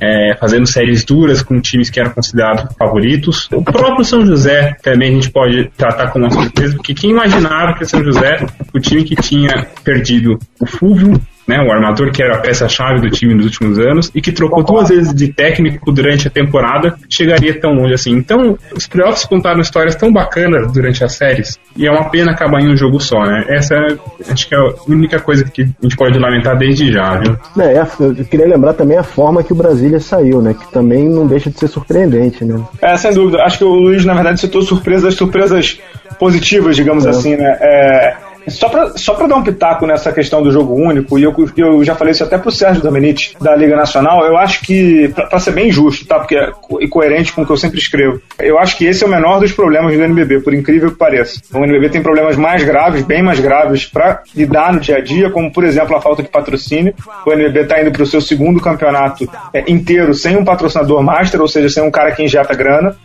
É, 0.00 0.36
fazendo 0.38 0.66
séries 0.66 1.04
duras 1.04 1.42
com 1.42 1.60
times 1.60 1.90
que 1.90 2.00
eram 2.00 2.10
considerados 2.10 2.74
favoritos. 2.76 3.48
O 3.52 3.62
próprio 3.62 4.04
São 4.04 4.24
José 4.24 4.76
também 4.82 5.10
a 5.10 5.14
gente 5.14 5.30
pode 5.30 5.70
tratar 5.76 6.08
como 6.08 6.24
uma 6.24 6.30
surpresa, 6.30 6.76
porque 6.76 6.94
quem 6.94 7.10
imaginava 7.10 7.74
que 7.74 7.84
o 7.84 7.88
São 7.88 8.02
José, 8.02 8.46
o 8.74 8.80
time 8.80 9.04
que 9.04 9.16
tinha 9.16 9.66
perdido 9.82 10.38
o 10.60 10.66
Fúvio, 10.66 11.20
né, 11.48 11.58
o 11.62 11.72
armador 11.72 12.12
que 12.12 12.22
era 12.22 12.36
a 12.36 12.40
peça-chave 12.40 13.00
do 13.00 13.10
time 13.10 13.34
nos 13.34 13.46
últimos 13.46 13.78
anos 13.78 14.12
e 14.14 14.20
que 14.20 14.30
trocou 14.30 14.62
duas 14.62 14.90
vezes 14.90 15.14
de 15.14 15.32
técnico 15.32 15.90
durante 15.90 16.28
a 16.28 16.30
temporada, 16.30 16.94
chegaria 17.08 17.58
tão 17.58 17.72
longe 17.72 17.94
assim. 17.94 18.12
Então, 18.12 18.58
os 18.76 18.86
playoffs 18.86 19.24
contaram 19.24 19.60
histórias 19.60 19.96
tão 19.96 20.12
bacanas 20.12 20.70
durante 20.70 21.02
as 21.02 21.14
séries 21.14 21.58
e 21.74 21.86
é 21.86 21.90
uma 21.90 22.10
pena 22.10 22.32
acabar 22.32 22.60
em 22.60 22.70
um 22.70 22.76
jogo 22.76 23.00
só, 23.00 23.24
né? 23.24 23.46
Essa 23.48 23.74
acho 24.30 24.46
que 24.46 24.54
é 24.54 24.58
a 24.58 24.74
única 24.86 25.18
coisa 25.20 25.44
que 25.44 25.62
a 25.62 25.82
gente 25.82 25.96
pode 25.96 26.18
lamentar 26.18 26.58
desde 26.58 26.92
já, 26.92 27.16
viu? 27.16 27.36
É, 27.58 27.80
eu 28.00 28.24
queria 28.26 28.46
lembrar 28.46 28.74
também 28.74 28.98
a 28.98 29.02
forma 29.02 29.42
que 29.42 29.52
o 29.52 29.56
Brasília 29.56 30.00
saiu, 30.00 30.42
né? 30.42 30.54
Que 30.54 30.70
também 30.70 31.08
não 31.08 31.26
deixa 31.26 31.48
de 31.48 31.58
ser 31.58 31.68
surpreendente, 31.68 32.44
né? 32.44 32.60
É, 32.82 32.96
sem 32.96 33.12
dúvida. 33.14 33.42
Acho 33.42 33.58
que 33.58 33.64
o 33.64 33.72
Luiz, 33.72 34.04
na 34.04 34.12
verdade, 34.12 34.40
citou 34.40 34.60
surpresas, 34.60 35.14
surpresas 35.14 35.80
positivas, 36.18 36.76
digamos 36.76 37.06
é. 37.06 37.10
assim, 37.10 37.36
né? 37.36 37.56
É 37.60 38.27
só 38.50 38.68
pra, 38.68 38.96
só 38.96 39.14
pra 39.14 39.26
dar 39.26 39.36
um 39.36 39.42
pitaco 39.42 39.86
nessa 39.86 40.12
questão 40.12 40.42
do 40.42 40.50
jogo 40.50 40.74
único, 40.74 41.18
e 41.18 41.22
eu, 41.22 41.34
eu 41.56 41.84
já 41.84 41.94
falei 41.94 42.12
isso 42.12 42.24
até 42.24 42.38
pro 42.38 42.50
Sérgio 42.50 42.82
Domenici, 42.82 43.36
da 43.40 43.54
Liga 43.54 43.76
Nacional, 43.76 44.24
eu 44.24 44.36
acho 44.36 44.60
que, 44.62 45.08
pra, 45.08 45.26
pra, 45.26 45.38
ser 45.38 45.52
bem 45.52 45.70
justo, 45.70 46.06
tá? 46.06 46.18
Porque 46.18 46.36
é 46.36 46.50
coerente 46.88 47.32
com 47.32 47.42
o 47.42 47.46
que 47.46 47.52
eu 47.52 47.56
sempre 47.56 47.78
escrevo, 47.78 48.20
eu 48.38 48.58
acho 48.58 48.76
que 48.76 48.86
esse 48.86 49.04
é 49.04 49.06
o 49.06 49.10
menor 49.10 49.40
dos 49.40 49.52
problemas 49.52 49.96
do 49.96 50.02
NBB, 50.02 50.40
por 50.40 50.54
incrível 50.54 50.90
que 50.90 50.96
pareça. 50.96 51.40
O 51.52 51.64
NBB 51.64 51.88
tem 51.90 52.02
problemas 52.02 52.36
mais 52.36 52.62
graves, 52.62 53.02
bem 53.02 53.22
mais 53.22 53.40
graves, 53.40 53.86
para 53.86 54.22
lidar 54.34 54.72
no 54.72 54.80
dia 54.80 54.96
a 54.96 55.00
dia, 55.00 55.30
como, 55.30 55.52
por 55.52 55.64
exemplo, 55.64 55.96
a 55.96 56.00
falta 56.00 56.22
de 56.22 56.28
patrocínio. 56.28 56.94
O 57.26 57.32
NBB 57.32 57.64
tá 57.64 57.80
indo 57.80 57.90
pro 57.90 58.06
seu 58.06 58.20
segundo 58.20 58.60
campeonato 58.60 59.28
é, 59.52 59.70
inteiro 59.70 60.14
sem 60.14 60.36
um 60.36 60.44
patrocinador 60.44 61.02
master, 61.02 61.40
ou 61.40 61.48
seja, 61.48 61.68
sem 61.68 61.82
um 61.82 61.90
cara 61.90 62.12
que 62.12 62.22
injeta 62.22 62.54
grana. 62.54 62.96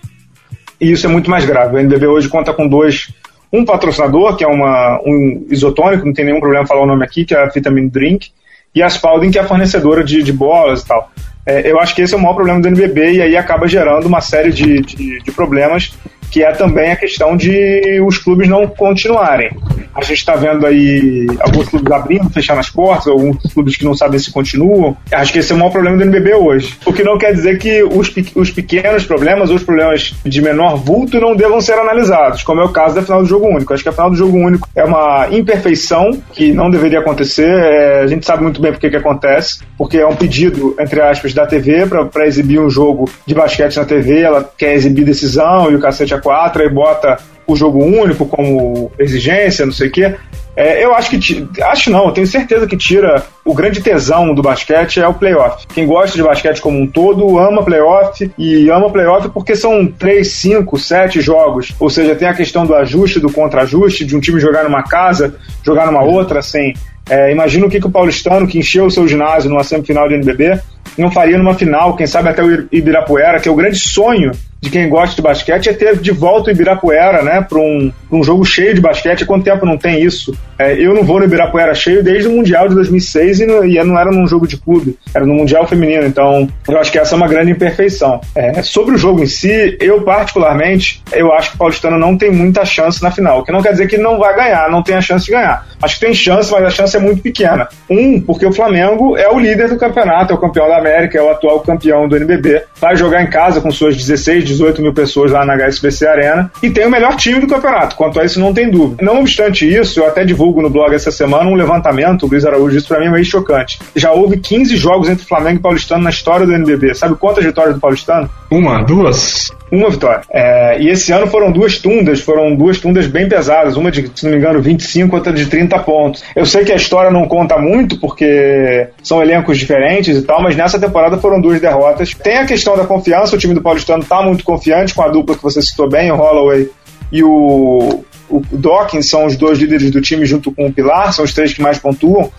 E 0.80 0.92
isso 0.92 1.06
é 1.06 1.10
muito 1.10 1.30
mais 1.30 1.46
grave. 1.46 1.76
O 1.76 1.80
NBB 1.80 2.08
hoje 2.08 2.28
conta 2.28 2.54
com 2.54 2.68
dois 2.68 3.14
um 3.54 3.64
patrocinador, 3.64 4.36
que 4.36 4.44
é 4.44 4.48
uma, 4.48 5.00
um 5.06 5.46
isotônico, 5.50 6.06
não 6.06 6.14
tem 6.14 6.26
nenhum 6.26 6.40
problema 6.40 6.66
falar 6.66 6.82
o 6.82 6.88
nome 6.88 7.06
aqui, 7.06 7.24
que 7.24 7.36
é 7.36 7.44
a 7.44 7.46
Vitamin 7.46 7.88
Drink, 7.88 8.32
e 8.74 8.82
a 8.82 8.88
Spalding, 8.88 9.30
que 9.30 9.38
é 9.38 9.42
a 9.42 9.48
fornecedora 9.48 10.04
de, 10.04 10.24
de 10.24 10.34
bolas 10.34 10.82
e 10.82 10.88
tal. 10.88 11.12
É, 11.46 11.70
eu 11.70 11.80
acho 11.80 11.94
que 11.94 12.02
esse 12.02 12.16
é 12.16 12.18
o 12.18 12.20
maior 12.20 12.34
problema 12.34 12.60
do 12.60 12.68
NBB 12.68 13.14
e 13.14 13.22
aí 13.22 13.38
acaba 13.38 13.68
gerando 13.68 14.08
uma 14.08 14.22
série 14.22 14.52
de, 14.52 14.82
de, 14.82 15.20
de 15.20 15.32
problemas 15.32 15.94
que 16.34 16.44
é 16.44 16.52
também 16.52 16.92
a 16.92 16.96
questão 16.96 17.38
de 17.38 18.02
os 18.02 18.18
clubes 18.18 18.50
não 18.50 18.66
continuarem. 18.66 19.56
A 19.94 20.02
gente 20.02 20.18
está 20.18 20.36
vendo 20.36 20.66
aí 20.66 21.28
alguns 21.40 21.70
clubes 21.70 21.92
abrindo, 21.92 22.28
fechando 22.32 22.60
as 22.60 22.72
portas, 22.72 23.06
alguns 23.06 23.38
clubes 23.54 23.78
que 23.78 23.86
não 23.86 23.94
sabem 23.94 24.18
se 24.18 24.32
continuam. 24.32 24.98
Acho 25.12 25.32
que 25.32 25.38
esse 25.38 25.52
é 25.52 25.56
o 25.56 25.60
maior 25.60 25.70
problema 25.70 25.96
do 25.96 26.04
NBB 26.04 26.34
hoje. 26.34 26.76
O 26.88 26.92
que 26.92 27.04
não 27.04 27.20
quer 27.20 27.34
dizer 27.34 27.60
que 27.60 27.84
os, 27.84 28.12
os 28.36 28.50
pequenos 28.50 29.06
problemas 29.06 29.52
ou 29.52 29.58
os 29.58 29.64
problemas 29.64 30.16
de 30.26 30.42
menor 30.42 30.76
vulto 30.78 31.20
não 31.20 31.36
devam 31.36 31.62
ser 31.62 31.74
analisados, 31.74 32.42
como 32.42 32.62
é 32.62 32.64
o 32.64 32.70
caso 32.70 32.96
da 32.96 33.04
final 33.04 33.22
do 33.22 33.30
jogo 33.30 33.46
único. 33.46 33.72
Acho 33.72 33.84
que 33.84 33.90
a 33.90 33.94
final 33.94 34.10
do 34.10 34.16
jogo 34.16 34.36
único 34.36 34.68
é 34.76 34.84
uma 34.84 35.28
imperfeição 35.30 36.20
que 36.34 36.52
não 36.52 36.72
deveria 36.72 36.98
acontecer. 36.98 37.48
É, 37.48 38.02
a 38.02 38.08
gente 38.08 38.26
sabe 38.26 38.42
muito 38.42 38.60
bem 38.60 38.72
por 38.72 38.80
que, 38.80 38.88
acontece, 38.88 39.60
porque 39.78 39.98
é 39.98 40.08
um 40.08 40.16
pedido, 40.16 40.76
entre 40.80 41.00
aspas, 41.00 41.32
da 41.36 41.46
TV 41.46 41.86
para 42.12 42.26
exibir 42.26 42.60
um 42.60 42.72
jogo 42.72 43.08
de 43.28 43.36
basquete 43.36 43.78
na 43.78 43.86
TV, 43.86 44.22
ela 44.22 44.52
quer 44.58 44.74
exibir 44.74 45.06
decisão 45.06 45.70
e 45.70 45.76
o 45.76 45.80
cacete 45.80 46.16
a 46.16 46.23
4 46.24 46.64
e 46.64 46.70
bota 46.70 47.18
o 47.46 47.56
jogo 47.56 47.84
único 47.84 48.26
como 48.26 48.92
exigência, 48.98 49.66
não 49.66 49.74
sei 49.74 49.90
o 49.90 49.92
quê. 49.92 50.16
É, 50.56 50.84
eu 50.84 50.94
acho 50.94 51.10
que. 51.10 51.48
Acho 51.64 51.90
não, 51.90 52.06
eu 52.06 52.12
tenho 52.12 52.28
certeza 52.28 52.68
que 52.68 52.78
tira 52.78 53.24
o 53.44 53.56
grande 53.56 53.82
tesão 53.82 54.36
do 54.36 54.42
basquete 54.42 55.00
é 55.00 55.08
o 55.08 55.14
playoff. 55.14 55.66
Quem 55.68 55.88
gosta 55.88 56.16
de 56.16 56.24
basquete 56.24 56.62
como 56.62 56.80
um 56.80 56.86
todo 56.86 57.40
ama 57.40 57.64
playoff 57.64 58.32
e 58.38 58.70
ama 58.70 58.90
playoff 58.90 59.30
porque 59.30 59.56
são 59.56 59.88
3, 59.88 60.28
5, 60.28 60.78
7 60.78 61.22
jogos. 61.22 61.74
Ou 61.80 61.90
seja, 61.90 62.16
tem 62.16 62.28
a 62.28 62.36
questão 62.36 62.66
do 62.66 62.76
ajuste, 62.76 63.20
do 63.20 63.32
contra-ajuste, 63.32 64.06
de 64.06 64.16
um 64.16 64.20
time 64.20 64.40
jogar 64.40 64.64
numa 64.64 64.84
casa, 64.84 65.36
jogar 65.64 65.88
numa 65.88 66.04
outra, 66.04 66.42
sem. 66.42 66.76
É, 67.10 67.32
imagina 67.32 67.66
o 67.66 67.70
que, 67.70 67.80
que 67.80 67.88
o 67.88 67.92
paulistano, 67.92 68.48
que 68.48 68.60
encheu 68.60 68.86
o 68.86 68.92
seu 68.92 69.08
ginásio 69.08 69.50
numa 69.50 69.64
semifinal 69.64 70.08
de 70.08 70.16
NBB, 70.16 70.62
não 70.98 71.12
faria 71.12 71.38
numa 71.38 71.56
final, 71.56 71.96
quem 71.96 72.08
sabe 72.08 72.30
até 72.30 72.44
o 72.44 72.68
Ibirapuera, 72.72 73.40
que 73.40 73.48
é 73.48 73.52
o 73.52 73.56
grande 73.56 73.80
sonho 73.80 74.32
de 74.64 74.70
quem 74.70 74.88
gosta 74.88 75.14
de 75.14 75.22
basquete 75.22 75.68
é 75.68 75.74
ter 75.74 75.98
de 75.98 76.12
volta 76.12 76.50
o 76.50 76.54
Ibirapuera, 76.54 77.22
né, 77.22 77.46
para 77.48 77.60
um, 77.60 77.92
um 78.10 78.24
jogo 78.24 78.46
cheio 78.46 78.74
de 78.74 78.80
basquete. 78.80 79.26
Quanto 79.26 79.44
tempo 79.44 79.66
não 79.66 79.78
tem 79.78 80.02
isso? 80.02 80.34
É, 80.58 80.74
eu 80.80 80.94
não 80.94 81.04
vou 81.04 81.20
no 81.20 81.26
Ibirapuera 81.26 81.76
cheio 81.76 82.02
desde 82.02 82.30
o 82.30 82.32
Mundial 82.32 82.70
de 82.70 82.76
2006 82.76 83.42
e, 83.42 83.44
e 83.44 83.84
não 83.84 84.00
era 84.00 84.10
num 84.10 84.26
jogo 84.26 84.48
de 84.48 84.56
clube, 84.56 84.98
era 85.14 85.26
no 85.26 85.34
Mundial 85.34 85.68
Feminino. 85.68 86.06
Então, 86.06 86.48
eu 86.66 86.80
acho 86.80 86.90
que 86.94 86.98
essa 86.98 87.14
é 87.14 87.18
uma 87.18 87.28
grande 87.28 87.52
imperfeição. 87.52 88.22
É, 88.34 88.64
sobre 88.64 88.96
o 88.96 88.98
jogo 88.98 89.22
em 89.22 89.26
si, 89.26 89.76
eu 89.82 90.02
particularmente, 90.04 91.04
eu 91.12 91.34
acho 91.34 91.50
que 91.50 91.56
o 91.56 91.60
Paulistano 91.60 92.00
não 92.00 92.18
tem 92.18 92.32
muita 92.32 92.64
chance 92.64 93.04
na 93.04 93.12
final, 93.12 93.40
o 93.40 93.44
que 93.44 93.52
não 93.52 93.62
quer 93.62 93.74
dizer 93.74 93.88
que 93.88 93.98
não 93.98 94.18
vai 94.18 94.34
ganhar, 94.34 94.72
não 94.72 94.82
tem 94.82 94.96
a 94.96 95.02
chance 95.02 95.26
de 95.26 95.32
ganhar. 95.32 95.68
Acho 95.82 95.96
que 95.96 96.06
tem 96.06 96.14
chance, 96.14 96.50
mas 96.50 96.64
a 96.64 96.70
chance 96.70 96.96
é 96.96 97.00
muito 97.02 97.22
pequena. 97.22 97.68
Um, 97.90 98.22
porque 98.22 98.46
o 98.46 98.54
Flamengo 98.54 99.18
é 99.18 99.30
o 99.30 99.38
líder 99.38 99.68
do 99.68 99.78
campeonato, 99.78 100.32
é 100.32 100.36
o 100.38 100.40
campeão 100.40 100.70
da 100.74 100.80
América, 100.80 101.18
é 101.18 101.22
o 101.22 101.30
atual 101.30 101.60
campeão 101.60 102.08
do 102.08 102.16
NBB, 102.16 102.64
vai 102.80 102.96
jogar 102.96 103.22
em 103.22 103.30
casa 103.30 103.62
com 103.62 103.72
suas 103.72 103.96
16, 103.96 104.44
18 104.46 104.82
mil 104.82 104.94
pessoas 104.94 105.32
lá 105.32 105.46
na 105.46 105.56
HSBC 105.56 106.08
Arena 106.08 106.52
e 106.62 106.70
tem 106.70 106.86
o 106.86 106.92
melhor 106.92 107.16
time 107.16 107.40
do 107.40 107.48
campeonato. 107.48 107.96
Quanto 107.96 108.20
a 108.20 108.26
isso, 108.26 108.40
não 108.40 108.54
tem 108.54 108.70
dúvida. 108.70 109.04
Não 109.04 109.20
obstante 109.20 109.72
isso, 109.72 110.00
eu 110.00 110.08
até 110.08 110.26
divulgo 110.26 110.62
no 110.62 110.70
blog 110.70 110.94
essa 110.94 111.12
semana 111.12 111.50
um 111.50 111.56
levantamento, 111.56 112.24
o 112.24 112.30
Luiz 112.30 112.46
Araújo, 112.46 112.78
isso 112.78 112.88
pra 112.88 113.00
mim 113.00 113.08
é 113.08 113.12
meio 113.12 113.26
chocante. 113.26 113.80
Já 113.96 114.12
houve 114.12 114.38
15 114.38 114.76
jogos 114.76 115.10
entre 115.10 115.26
Flamengo 115.26 115.60
e 115.60 115.62
Paulistano 115.62 116.04
na 116.04 116.10
história 116.10 116.46
do 116.46 116.54
NBB. 116.54 116.96
Sabe 116.96 117.16
quantas 117.16 117.44
vitórias 117.44 117.76
do 117.76 117.82
Paulistano? 117.82 118.30
Uma, 118.50 118.84
duas? 118.84 119.52
Uma 119.72 119.90
vitória. 119.90 120.22
É, 120.32 120.80
e 120.80 120.90
esse 120.90 121.12
ano 121.12 121.26
foram 121.26 121.52
duas 121.52 121.80
tundas, 121.80 122.22
foram 122.22 122.56
duas 122.56 122.80
tundas 122.80 123.08
bem 123.08 123.28
pesadas, 123.28 123.76
uma 123.76 123.90
de, 123.90 124.12
se 124.14 124.24
não 124.24 124.32
me 124.32 124.38
engano, 124.38 124.62
25, 124.62 125.16
outra 125.16 125.34
de 125.34 125.48
30 125.48 125.80
pontos. 125.80 126.24
Eu 126.36 126.46
sei 126.46 126.64
que 126.64 126.72
a 126.72 126.76
história 126.76 127.10
não 127.10 127.28
conta 127.28 127.58
muito, 127.58 128.00
porque 128.00 128.88
são 129.02 129.20
elencos 129.20 129.58
diferentes 129.58 130.16
e 130.16 130.22
tal, 130.22 130.44
mas 130.44 130.56
nessa 130.64 130.80
temporada 130.80 131.18
foram 131.18 131.42
duas 131.42 131.60
derrotas. 131.60 132.14
Tem 132.14 132.38
a 132.38 132.46
questão 132.46 132.78
da 132.78 132.86
confiança, 132.86 133.36
o 133.36 133.40
time 133.40 133.54
do 133.54 133.62
Paulistano 133.62 134.02
está 134.02 134.22
muito 134.22 134.44
confiante 134.44 134.94
com 134.94 135.04
a 135.04 135.10
dupla 135.10 135.36
que 135.36 135.44
você 135.44 135.62
citou 135.62 135.90
bem, 135.90 136.12
o 136.12 136.16
Holloway 136.16 136.70
e 137.12 137.24
o, 137.24 138.04
o 138.30 138.42
Dawkins, 138.52 139.10
são 139.10 139.26
os 139.26 139.36
dois 139.36 139.60
líderes 139.60 139.92
do 139.92 140.02
time 140.02 140.26
junto 140.26 140.52
com 140.52 140.66
o 140.68 140.74
Pilar, 140.74 141.14
são 141.14 141.26
os 141.26 141.34
três 141.34 141.54
que 141.54 141.62
mais 141.62 141.78
pontuam. 141.78 142.32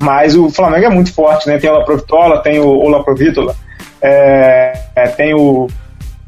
Mas 0.00 0.36
o 0.36 0.50
Flamengo 0.50 0.86
é 0.86 0.90
muito 0.90 1.12
forte, 1.12 1.48
né? 1.48 1.58
Tem 1.58 1.70
o 1.70 1.74
Laprovitola, 1.74 2.42
tem 2.42 2.60
o 2.60 2.66
Olaprovitola, 2.66 3.56
é, 4.02 4.78
é, 4.94 5.08
tem 5.08 5.34
o 5.34 5.68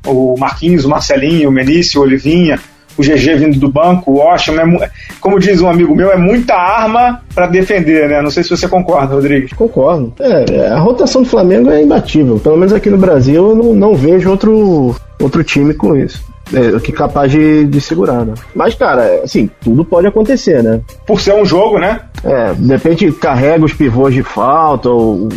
o 0.07 0.35
Marquinhos, 0.39 0.85
o 0.85 0.89
Marcelinho, 0.89 1.51
o 1.51 1.53
Menício, 1.53 2.01
o 2.01 2.05
Olivinha, 2.05 2.59
o 3.01 3.03
GG 3.03 3.37
vindo 3.37 3.59
do 3.59 3.69
banco, 3.69 4.13
o 4.13 4.19
Osham, 4.19 4.55
é, 4.55 4.91
como 5.21 5.39
diz 5.39 5.61
um 5.61 5.69
amigo 5.69 5.95
meu, 5.95 6.11
é 6.11 6.17
muita 6.17 6.55
arma 6.55 7.23
para 7.35 7.47
defender, 7.47 8.09
né? 8.09 8.23
Não 8.23 8.31
sei 8.31 8.43
se 8.43 8.51
você 8.51 8.69
concorda, 8.69 9.15
Rodrigues. 9.15 9.53
Concordo. 9.53 10.13
É, 10.21 10.69
a 10.69 10.79
rotação 10.79 11.23
do 11.23 11.29
Flamengo 11.29 11.71
é 11.71 11.83
imbatível. 11.83 12.39
Pelo 12.39 12.57
menos 12.57 12.73
aqui 12.73 12.91
no 12.91 12.99
Brasil 12.99 13.51
eu 13.51 13.55
não, 13.55 13.75
não 13.75 13.95
vejo 13.95 14.31
outro, 14.31 14.95
outro 15.21 15.43
time 15.43 15.75
com 15.75 15.97
isso 15.97 16.31
é, 16.53 16.79
que 16.81 16.93
capaz 16.93 17.31
de, 17.31 17.67
de 17.67 17.81
segurar, 17.81 18.25
né? 18.25 18.35
Mas, 18.55 18.75
cara, 18.75 19.23
assim, 19.23 19.49
tudo 19.61 19.85
pode 19.85 20.07
acontecer, 20.07 20.63
né? 20.63 20.81
Por 21.07 21.21
ser 21.21 21.35
um 21.35 21.45
jogo, 21.45 21.79
né? 21.79 22.01
É, 22.25 22.53
de 22.53 22.67
repente 22.67 23.13
carrega 23.13 23.65
os 23.65 23.73
pivôs 23.73 24.13
de 24.13 24.23
falta, 24.23 24.89
ou 24.89 25.27
o 25.27 25.29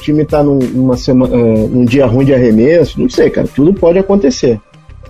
time 0.00 0.24
tá 0.24 0.42
num, 0.42 0.94
semana, 0.96 1.34
é, 1.34 1.38
num 1.38 1.84
dia 1.84 2.06
ruim 2.06 2.24
de 2.24 2.34
arremesso, 2.34 3.00
não 3.00 3.08
sei, 3.08 3.30
cara, 3.30 3.48
tudo 3.54 3.74
pode 3.74 3.98
acontecer. 3.98 4.60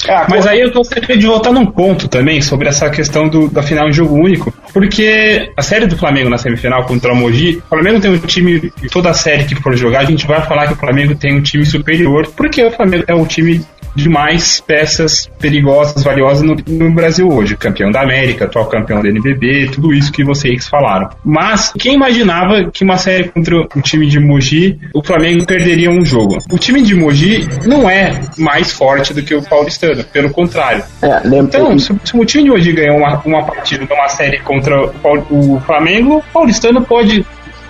É, 0.07 0.27
Mas 0.29 0.47
aí 0.47 0.61
eu 0.61 0.71
gostaria 0.71 1.17
de 1.17 1.27
voltar 1.27 1.53
num 1.53 1.67
ponto 1.67 2.09
também 2.09 2.41
sobre 2.41 2.69
essa 2.69 2.91
questão 2.91 3.29
do, 3.29 3.49
da 3.49 3.63
final 3.63 3.89
em 3.89 3.93
jogo 3.93 4.15
único, 4.15 4.53
porque 4.73 5.51
a 5.57 5.63
série 5.63 5.87
do 5.87 5.97
Flamengo 5.97 6.29
na 6.29 6.39
semifinal 6.39 6.85
contra 6.85 7.13
o 7.13 7.17
Mogi, 7.17 7.63
o 7.67 7.69
Flamengo 7.69 8.01
tem 8.01 8.11
um 8.11 8.19
time, 8.19 8.73
toda 8.91 9.11
a 9.11 9.15
série 9.15 9.45
que 9.45 9.55
for 9.55 9.77
jogar, 9.77 10.01
a 10.01 10.05
gente 10.05 10.27
vai 10.27 10.43
falar 10.43 10.67
que 10.67 10.75
o 10.75 10.77
Flamengo 10.77 11.15
tem 11.15 11.35
um 11.35 11.43
time 11.43 11.65
superior, 11.65 12.27
porque 12.37 12.63
o 12.63 12.71
Flamengo 12.71 13.05
é 13.07 13.15
um 13.15 13.25
time 13.25 13.65
de 13.95 14.09
mais 14.09 14.61
peças 14.61 15.31
perigosas, 15.39 16.03
valiosas 16.03 16.43
no, 16.43 16.57
no, 16.67 16.93
Brasil 16.93 17.29
hoje. 17.29 17.57
Campeão 17.57 17.91
da 17.91 18.03
América, 18.03 18.45
atual 18.45 18.67
campeão 18.67 19.03
da 19.03 19.09
NBB, 19.09 19.71
tudo 19.73 19.93
isso 19.93 20.13
que 20.13 20.25
vocês 20.25 20.69
falaram. 20.69 21.11
Mas 21.25 21.73
quem 21.79 21.95
imaginava 21.95 22.71
que 22.71 22.85
uma 22.85 22.97
série 22.97 23.29
contra 23.29 23.61
o 23.61 23.81
time 23.81 24.07
de 24.07 24.19
Mogi, 24.19 24.79
o 24.95 25.03
Flamengo 25.03 25.47
perderia 25.47 25.91
um 25.91 26.05
jogo? 26.05 26.39
O 26.51 26.59
time 26.59 26.83
de 26.83 26.95
Mogi 26.95 27.47
não 27.67 27.89
é 27.89 28.21
mais 28.39 28.73
forte 28.73 29.13
do 29.15 29.23
que 29.23 29.35
o 29.35 29.43
paulistano, 29.43 30.05
pelo 30.05 30.31
contrário. 30.31 30.85
É, 31.03 31.23
então, 31.39 31.79
se, 31.79 31.95
se, 32.05 32.17
o 32.17 32.25
time 32.25 32.45
de 32.45 32.51
Mogi 32.51 32.73
ganhou 32.73 32.99
uma, 32.99 33.21
uma 33.25 33.45
partida 33.45 33.87
numa 33.89 34.09
série 34.09 34.39
contra 34.41 34.87
o, 35.31 35.55
o 35.55 35.61
Flamengo, 35.61 36.17
o 36.17 36.23
paulistano 36.33 36.83
pode 36.83 37.25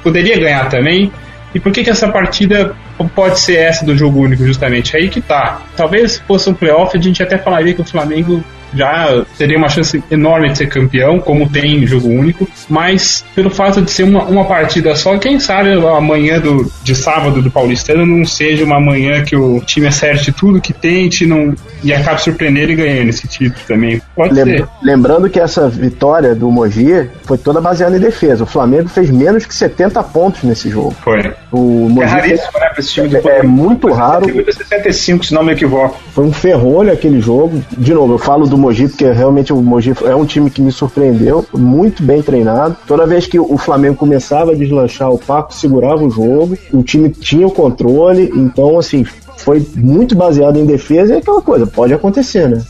poderia 0.05 0.39
ganhar 0.39 0.69
também. 0.69 1.11
E 1.55 1.61
por 1.61 1.73
que, 1.73 1.85
que 1.85 1.91
essa 1.91 2.09
partida 2.09 2.75
pode 3.15 3.39
ser 3.39 3.59
essa 3.59 3.85
do 3.85 3.97
jogo 3.97 4.21
único, 4.21 4.45
justamente? 4.45 4.97
Aí 4.97 5.09
que 5.09 5.21
tá. 5.21 5.63
Talvez 5.77 6.19
fosse 6.19 6.51
um 6.51 6.55
playoff, 6.55 6.97
a 6.97 7.01
gente 7.01 7.23
até 7.23 7.39
falaria 7.39 7.73
que 7.73 7.81
o 7.81 7.85
Flamengo 7.85 8.43
já 8.75 9.25
teria 9.39 9.57
uma 9.59 9.69
chance 9.69 10.03
enorme 10.11 10.51
de 10.51 10.59
ser 10.59 10.69
campeão, 10.69 11.19
como 11.19 11.49
tem 11.49 11.83
em 11.83 11.87
jogo 11.87 12.09
único, 12.09 12.49
mas 12.69 13.25
pelo 13.35 13.51
fato 13.51 13.81
de 13.83 13.91
ser 13.91 14.05
uma, 14.05 14.25
uma 14.25 14.45
partida 14.45 14.95
só, 14.97 15.17
quem 15.19 15.39
sabe 15.41 15.73
amanhã 15.73 16.39
do, 16.41 16.71
de 16.83 16.95
sábado 16.95 17.41
do 17.43 17.51
Paulistano 17.51 18.05
não 18.07 18.25
seja 18.25 18.65
uma 18.65 18.81
manhã 18.81 19.23
que 19.25 19.37
o 19.37 19.61
time 19.61 19.87
acerte 19.87 20.33
tudo 20.33 20.61
que 20.61 20.73
tente 20.73 21.27
não, 21.27 21.55
e 21.83 21.93
acabe 21.93 22.21
surpreendendo 22.23 22.73
e 22.73 22.77
ganhando 22.77 23.09
esse 23.11 23.27
título 23.29 23.61
também. 23.67 24.01
Pode 24.15 24.35
Lembra- 24.35 24.59
ser. 24.59 24.69
Lembrando 24.83 25.29
que 25.31 25.39
essa 25.41 25.69
vitória 25.69 26.35
do 26.35 26.51
Mogi 26.51 27.09
foi 27.25 27.39
toda 27.39 27.61
baseada 27.61 27.97
em 27.97 28.01
defesa. 28.01 28.45
O 28.45 28.47
Flamengo 28.47 28.89
fez 28.89 29.11
menos 29.11 29.47
que 29.47 29.55
70 29.55 30.03
pontos 30.05 30.43
nesse 30.43 30.69
jogo. 30.71 30.95
Foi. 31.03 31.33
O 31.53 31.87
É 31.87 31.89
Mogi 31.89 31.99
fez- 32.01 32.11
raríssimo, 32.13 32.61
né, 32.61 32.67
pra 32.69 32.81
esse 32.81 32.93
time 32.93 33.09
do 33.09 33.17
É- 33.29 33.39
é 33.39 33.43
muito 33.43 33.91
raro. 33.93 34.25
68 34.27 34.49
a 34.49 34.53
65, 34.53 35.25
se 35.27 35.35
não 35.35 35.43
me 35.43 35.53
equivoco. 35.53 35.99
foi 36.15 36.25
um 36.25 36.33
ferrolho 36.33 36.93
aquele 36.93 37.21
jogo. 37.21 37.63
De 37.77 37.93
novo, 37.95 38.15
eu 38.15 38.19
falo 38.19 38.47
do 38.47 38.57
Mogi 38.65 38.89
porque 38.89 39.11
realmente 39.11 39.53
o 39.53 39.61
Mogi 39.61 39.93
é 40.05 40.15
um 40.15 40.25
time 40.25 40.51
que 40.51 40.63
me 40.63 40.73
surpreendeu, 40.73 41.45
muito 41.53 42.03
bem 42.03 42.23
treinado. 42.23 42.77
Toda 42.87 43.07
vez 43.07 43.27
que 43.27 43.39
o 43.39 43.59
Flamengo 43.59 43.97
começava 43.97 44.53
a 44.53 44.55
deslanchar, 44.55 45.11
o 45.11 45.19
Paco 45.19 45.53
segurava 45.53 46.03
o 46.03 46.11
jogo, 46.11 46.57
o 46.73 46.83
time 46.83 47.11
tinha 47.11 47.47
o 47.47 47.51
controle, 47.51 48.33
então 48.35 48.79
assim, 48.79 49.05
foi 49.37 49.67
muito 49.77 50.17
baseado 50.17 50.57
em 50.57 50.65
defesa 50.65 51.13
e 51.13 51.17
é 51.17 51.19
aquela 51.19 51.43
coisa, 51.43 51.67
pode 51.67 51.93
acontecer, 51.93 52.49
né? 52.49 52.63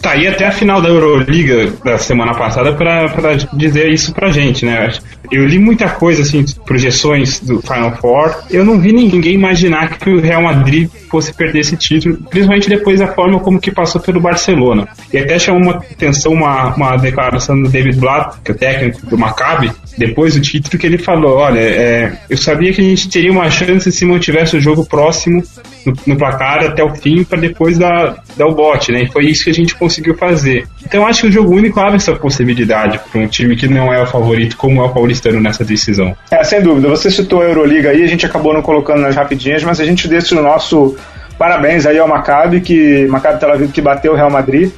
Tá 0.00 0.12
aí 0.12 0.26
até 0.26 0.46
a 0.46 0.52
final 0.52 0.80
da 0.80 0.88
Euroliga 0.88 1.72
da 1.84 1.98
semana 1.98 2.34
passada 2.34 2.72
pra 2.72 3.34
dizer 3.52 3.90
isso 3.90 4.12
pra 4.12 4.30
gente, 4.30 4.64
né? 4.64 4.90
Eu 5.30 5.44
li 5.44 5.58
muita 5.58 5.88
coisa, 5.88 6.22
assim, 6.22 6.44
projeções 6.64 7.40
do 7.40 7.60
Final 7.60 7.96
Four. 7.96 8.44
Eu 8.50 8.64
não 8.64 8.78
vi 8.78 8.92
ninguém 8.92 9.34
imaginar 9.34 9.98
que 9.98 10.08
o 10.08 10.20
Real 10.20 10.42
Madrid 10.42 10.88
fosse 11.10 11.32
perder 11.32 11.60
esse 11.60 11.76
título, 11.76 12.16
principalmente 12.30 12.68
depois 12.68 13.00
da 13.00 13.08
forma 13.08 13.40
como 13.40 13.60
que 13.60 13.72
passou 13.72 14.00
pelo 14.00 14.20
Barcelona. 14.20 14.86
E 15.12 15.18
até 15.18 15.38
chamou 15.38 15.62
uma 15.62 15.76
atenção 15.76 16.32
uma, 16.32 16.74
uma 16.74 16.96
declaração 16.96 17.60
do 17.60 17.68
David 17.68 17.98
Blatt, 17.98 18.36
que 18.44 18.52
é 18.52 18.54
o 18.54 18.58
técnico 18.58 19.06
do 19.06 19.18
Maccabi, 19.18 19.72
depois 19.96 20.34
do 20.34 20.40
título, 20.40 20.78
que 20.78 20.86
ele 20.86 20.98
falou: 20.98 21.36
Olha, 21.36 21.60
é, 21.60 22.12
eu 22.28 22.36
sabia 22.36 22.72
que 22.72 22.80
a 22.80 22.84
gente 22.84 23.08
teria 23.08 23.32
uma 23.32 23.50
chance 23.50 23.90
se 23.90 24.04
mantivesse 24.04 24.56
o 24.56 24.60
jogo 24.60 24.84
próximo 24.84 25.42
no, 25.84 25.94
no 26.06 26.16
placar 26.16 26.64
até 26.64 26.82
o 26.82 26.94
fim, 26.94 27.24
para 27.24 27.38
depois 27.38 27.78
dar, 27.78 28.22
dar 28.36 28.46
o 28.46 28.54
bote, 28.54 28.92
né? 28.92 29.02
E 29.02 29.12
foi 29.12 29.26
isso 29.26 29.44
que 29.44 29.50
a 29.50 29.54
gente 29.54 29.74
conseguiu 29.74 30.16
fazer. 30.16 30.66
Então 30.84 31.06
acho 31.06 31.22
que 31.22 31.28
o 31.28 31.32
jogo 31.32 31.54
único 31.54 31.80
abre 31.80 31.96
essa 31.96 32.14
possibilidade 32.14 33.00
para 33.10 33.20
um 33.20 33.26
time 33.26 33.56
que 33.56 33.68
não 33.68 33.92
é 33.92 34.02
o 34.02 34.06
favorito, 34.06 34.56
como 34.56 34.80
é 34.80 34.84
o 34.84 34.90
paulistano 34.90 35.40
nessa 35.40 35.64
decisão. 35.64 36.16
É, 36.30 36.42
sem 36.44 36.60
dúvida. 36.62 36.88
Você 36.88 37.10
citou 37.10 37.42
a 37.42 37.44
Euroliga 37.44 37.90
aí, 37.90 38.02
a 38.02 38.06
gente 38.06 38.26
acabou 38.26 38.52
não 38.52 38.62
colocando 38.62 39.00
nas 39.00 39.16
rapidinhas, 39.16 39.64
mas 39.64 39.80
a 39.80 39.84
gente 39.84 40.06
deixa 40.06 40.38
o 40.38 40.42
nosso 40.42 40.96
parabéns 41.38 41.86
aí 41.86 41.98
ao 41.98 42.08
Maccabi, 42.08 42.60
que 42.60 43.06
Maccabi 43.08 43.40
Tel 43.40 43.52
Aviv 43.52 43.70
que 43.70 43.80
bateu 43.80 44.12
o 44.12 44.16
Real 44.16 44.30
Madrid 44.30 44.70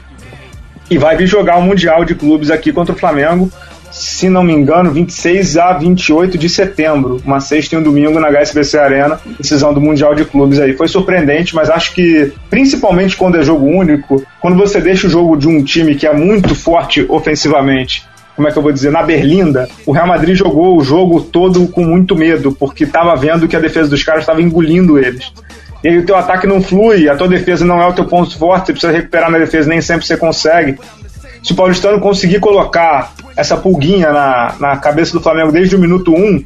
e 0.91 0.97
vai 0.97 1.17
vir 1.17 1.27
jogar 1.27 1.57
o 1.57 1.63
Mundial 1.63 2.05
de 2.05 2.15
Clubes 2.15 2.51
aqui 2.51 2.73
contra 2.73 2.95
o 2.95 2.99
Flamengo, 2.99 3.51
se 3.91 4.29
não 4.29 4.43
me 4.43 4.53
engano, 4.53 4.91
26 4.91 5.57
a 5.57 5.73
28 5.73 6.37
de 6.37 6.49
setembro, 6.49 7.21
uma 7.25 7.41
sexta 7.41 7.75
e 7.75 7.79
um 7.79 7.83
domingo 7.83 8.21
na 8.21 8.29
HSBC 8.29 8.79
Arena, 8.79 9.21
decisão 9.39 9.73
do 9.73 9.81
Mundial 9.81 10.15
de 10.15 10.25
Clubes 10.25 10.59
aí. 10.59 10.75
Foi 10.75 10.89
surpreendente, 10.89 11.55
mas 11.55 11.71
acho 11.71 11.95
que, 11.95 12.33
principalmente 12.51 13.17
quando 13.17 13.39
é 13.39 13.43
jogo 13.43 13.67
único, 13.67 14.25
quando 14.41 14.57
você 14.57 14.81
deixa 14.81 15.07
o 15.07 15.11
jogo 15.11 15.37
de 15.37 15.49
um 15.49 15.63
time 15.63 15.95
que 15.95 16.07
é 16.07 16.13
muito 16.13 16.55
forte 16.55 17.05
ofensivamente 17.09 18.07
como 18.39 18.47
é 18.47 18.53
que 18.53 18.57
eu 18.57 18.63
vou 18.63 18.71
dizer, 18.71 18.93
na 18.93 19.03
Berlinda, 19.03 19.69
o 19.85 19.91
Real 19.91 20.07
Madrid 20.07 20.37
jogou 20.37 20.79
o 20.79 20.85
jogo 20.85 21.21
todo 21.21 21.67
com 21.67 21.83
muito 21.83 22.15
medo, 22.15 22.53
porque 22.53 22.85
estava 22.85 23.17
vendo 23.17 23.49
que 23.49 23.57
a 23.57 23.59
defesa 23.59 23.91
dos 23.91 24.05
caras 24.05 24.23
estava 24.23 24.41
engolindo 24.41 24.97
eles. 24.97 25.33
E 25.83 25.89
aí 25.89 25.99
o 25.99 26.07
teu 26.07 26.15
ataque 26.15 26.47
não 26.47 26.63
flui, 26.63 27.09
a 27.09 27.17
tua 27.17 27.27
defesa 27.27 27.65
não 27.65 27.83
é 27.83 27.87
o 27.89 27.93
teu 27.93 28.05
ponto 28.05 28.39
forte, 28.39 28.67
você 28.67 28.73
precisa 28.73 28.93
recuperar 28.93 29.29
na 29.29 29.39
defesa, 29.39 29.69
nem 29.69 29.81
sempre 29.81 30.07
você 30.07 30.17
consegue. 30.17 30.79
Se 31.43 31.53
o 31.53 31.57
Paulistano 31.57 32.01
conseguir 32.01 32.41
colocar 32.41 33.13
essa 33.37 33.57
pulguinha 33.57 34.13
na, 34.13 34.55
na 34.59 34.77
cabeça 34.77 35.13
do 35.13 35.21
Flamengo 35.21 35.53
desde 35.53 35.77
o 35.77 35.79
minuto 35.79 36.13
1, 36.13 36.45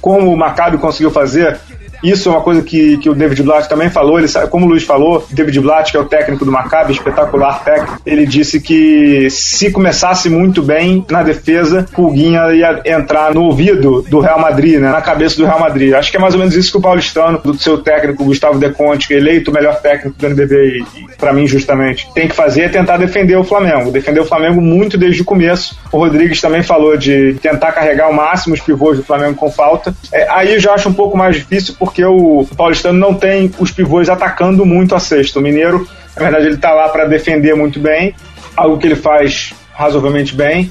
como 0.00 0.32
o 0.32 0.36
Maccabi 0.36 0.78
conseguiu 0.78 1.10
fazer, 1.10 1.60
isso 2.02 2.28
é 2.28 2.32
uma 2.32 2.40
coisa 2.40 2.62
que, 2.62 2.96
que 2.98 3.08
o 3.08 3.14
David 3.14 3.42
Blatt 3.42 3.68
também 3.68 3.90
falou, 3.90 4.18
ele 4.18 4.28
como 4.50 4.66
o 4.66 4.68
Luiz 4.68 4.84
falou, 4.84 5.26
David 5.30 5.60
Blatt, 5.60 5.90
que 5.90 5.96
é 5.96 6.00
o 6.00 6.04
técnico 6.04 6.44
do 6.44 6.52
Maccabi, 6.52 6.92
espetacular 6.92 7.64
técnico, 7.64 8.00
ele 8.06 8.26
disse 8.26 8.60
que 8.60 9.28
se 9.30 9.70
começasse 9.70 10.28
muito 10.28 10.62
bem 10.62 11.04
na 11.10 11.22
defesa, 11.22 11.86
Pulguinha 11.92 12.52
ia 12.52 12.80
entrar 12.86 13.34
no 13.34 13.44
ouvido 13.44 14.02
do 14.02 14.20
Real 14.20 14.40
Madrid, 14.40 14.78
né, 14.78 14.90
na 14.90 15.00
cabeça 15.00 15.36
do 15.36 15.44
Real 15.44 15.60
Madrid. 15.60 15.92
Acho 15.92 16.10
que 16.10 16.16
é 16.16 16.20
mais 16.20 16.34
ou 16.34 16.40
menos 16.40 16.54
isso 16.54 16.70
que 16.70 16.78
o 16.78 16.80
Paulistano, 16.80 17.38
do 17.38 17.58
seu 17.58 17.78
técnico 17.78 18.24
Gustavo 18.24 18.58
De 18.58 18.70
Conte, 18.70 19.08
que 19.08 19.14
é 19.14 19.16
eleito 19.16 19.50
o 19.50 19.54
melhor 19.54 19.80
técnico 19.80 20.18
do 20.18 20.26
NBB 20.26 20.84
para 21.18 21.32
mim 21.32 21.46
justamente, 21.46 22.08
tem 22.14 22.28
que 22.28 22.34
fazer 22.34 22.60
é 22.60 22.68
tentar 22.68 22.98
defender 22.98 23.36
o 23.36 23.44
Flamengo, 23.44 23.90
defender 23.90 24.20
o 24.20 24.24
Flamengo 24.24 24.60
muito 24.60 24.98
desde 24.98 25.22
o 25.22 25.24
começo. 25.24 25.78
O 25.90 25.98
Rodrigues 25.98 26.40
também 26.40 26.62
falou 26.62 26.96
de 26.96 27.34
tentar 27.40 27.72
carregar 27.72 28.06
ao 28.06 28.12
máximo 28.12 28.54
os 28.54 28.60
pivôs 28.60 28.98
do 28.98 29.04
Flamengo 29.04 29.34
com 29.34 29.50
falta. 29.50 29.94
É, 30.12 30.28
aí 30.30 30.54
eu 30.54 30.60
já 30.60 30.74
acho 30.74 30.88
um 30.88 30.92
pouco 30.92 31.16
mais 31.16 31.36
difícil 31.36 31.74
porque 31.78 31.89
o 32.04 32.46
Paulistano 32.56 32.98
não 32.98 33.14
tem 33.14 33.50
os 33.58 33.70
pivôs 33.70 34.08
atacando 34.08 34.64
muito 34.64 34.94
a 34.94 35.00
sexta. 35.00 35.38
O 35.38 35.42
Mineiro, 35.42 35.86
na 36.16 36.22
verdade, 36.22 36.46
ele 36.46 36.56
tá 36.56 36.72
lá 36.72 36.88
para 36.88 37.06
defender 37.06 37.54
muito 37.54 37.80
bem, 37.80 38.14
algo 38.56 38.78
que 38.78 38.86
ele 38.86 38.96
faz 38.96 39.52
razoavelmente 39.72 40.34
bem. 40.34 40.70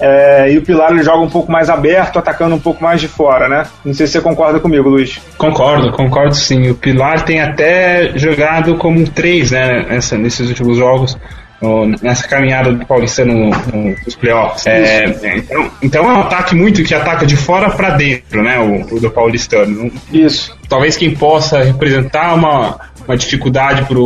É, 0.00 0.50
e 0.50 0.56
o 0.56 0.62
Pilar 0.62 0.90
ele 0.92 1.02
joga 1.02 1.18
um 1.18 1.28
pouco 1.28 1.52
mais 1.52 1.68
aberto, 1.68 2.18
atacando 2.18 2.54
um 2.54 2.58
pouco 2.58 2.82
mais 2.82 3.02
de 3.02 3.06
fora, 3.06 3.48
né? 3.48 3.66
Não 3.84 3.92
sei 3.92 4.06
se 4.06 4.14
você 4.14 4.20
concorda 4.22 4.58
comigo, 4.58 4.88
Luiz. 4.88 5.20
Concordo, 5.36 5.92
concordo 5.92 6.34
sim. 6.34 6.70
O 6.70 6.74
Pilar 6.74 7.22
tem 7.22 7.42
até 7.42 8.12
jogado 8.16 8.76
como 8.76 8.98
um 8.98 9.04
3, 9.04 9.50
né, 9.50 9.98
nesses 10.18 10.48
últimos 10.48 10.78
jogos. 10.78 11.18
No- 11.60 11.86
Nessa 12.02 12.26
caminhada 12.26 12.72
do 12.72 12.86
Paulistano 12.86 13.32
no- 13.34 13.50
no- 13.50 13.96
nos 14.04 14.14
playoffs. 14.16 14.66
É, 14.66 15.04
então, 15.36 15.70
então 15.82 16.04
é 16.10 16.12
um 16.14 16.20
ataque 16.20 16.54
muito 16.54 16.82
que 16.82 16.94
ataca 16.94 17.26
de 17.26 17.36
fora 17.36 17.70
para 17.70 17.90
dentro, 17.90 18.42
né? 18.42 18.58
O, 18.58 18.96
o 18.96 19.00
do 19.00 19.10
Paulistano. 19.10 19.90
Isso. 20.12 20.58
talvez 20.68 20.96
quem 20.96 21.12
possa 21.14 21.62
representar 21.64 22.34
uma, 22.34 22.78
uma 23.10 23.16
dificuldade 23.16 23.84
para 23.84 23.98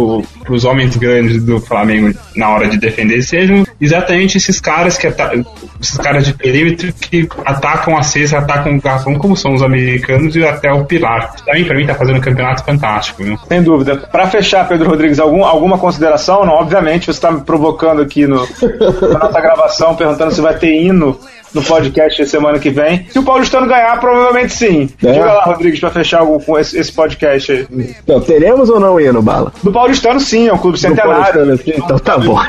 os 0.53 0.64
homens 0.64 0.97
grandes 0.97 1.43
do 1.43 1.61
Flamengo 1.61 2.19
na 2.35 2.49
hora 2.49 2.69
de 2.69 2.79
defender 2.79 3.23
sejam 3.23 3.64
exatamente 3.81 4.38
esses 4.38 4.59
caras 4.59 4.97
que 4.97 5.07
esses 5.81 5.99
caras 5.99 6.25
de 6.25 6.33
perímetro 6.33 6.93
que 6.95 7.29
atacam 7.45 7.97
a 7.97 8.03
cesta, 8.03 8.38
atacam 8.38 8.77
o 8.77 8.81
garrafão, 8.81 9.17
como 9.17 9.37
são 9.37 9.53
os 9.55 9.62
americanos 9.62 10.35
e 10.35 10.45
até 10.45 10.73
o 10.73 10.85
Pilar. 10.85 11.35
Também 11.45 11.64
para 11.64 11.77
mim 11.77 11.87
tá 11.87 11.95
fazendo 11.95 12.17
um 12.17 12.21
campeonato 12.21 12.64
fantástico, 12.64 13.23
viu? 13.23 13.38
Sem 13.47 13.62
dúvida. 13.62 13.97
Para 13.97 14.27
fechar, 14.27 14.67
Pedro 14.67 14.88
Rodrigues, 14.88 15.19
algum, 15.19 15.45
alguma 15.45 15.77
consideração? 15.77 16.47
Não, 16.47 16.55
obviamente, 16.55 17.07
você 17.07 17.11
está 17.12 17.31
me 17.31 17.43
provocando 17.43 18.01
aqui 18.01 18.27
no, 18.27 18.47
na 19.12 19.19
nossa 19.19 19.40
gravação, 19.40 19.95
perguntando 19.95 20.33
se 20.33 20.40
vai 20.40 20.55
ter 20.57 20.73
hino 20.73 21.19
no 21.55 21.62
podcast 21.62 22.27
semana 22.27 22.59
que 22.59 22.71
vem. 22.71 23.07
Se 23.09 23.19
o 23.19 23.23
Paulistano 23.23 23.67
ganhar, 23.67 23.99
provavelmente 24.01 24.53
sim. 24.53 24.90
É. 25.03 25.12
Diga 25.12 25.25
lá, 25.27 25.45
Rodrigues, 25.45 25.81
para 25.81 25.90
fechar 25.90 26.21
algum, 26.21 26.38
com 26.40 26.59
esse, 26.59 26.79
esse 26.79 26.93
podcast 26.93 27.53
aí. 27.53 27.67
Então, 28.03 28.21
teremos 28.21 28.69
ou 28.69 28.81
não 28.81 29.01
hino, 29.01 29.23
Bala? 29.23 29.53
Do 29.62 29.73
Paulistano, 29.73 30.21
sim, 30.21 30.49
é 30.49 30.53
um 30.53 30.59
clube 30.59 30.77
Do 30.77 30.81
centenário. 30.81 31.14
Paulistano, 31.14 31.53
assim? 31.53 31.73
Então 31.77 31.99
tá 31.99 32.19
bom. 32.19 32.38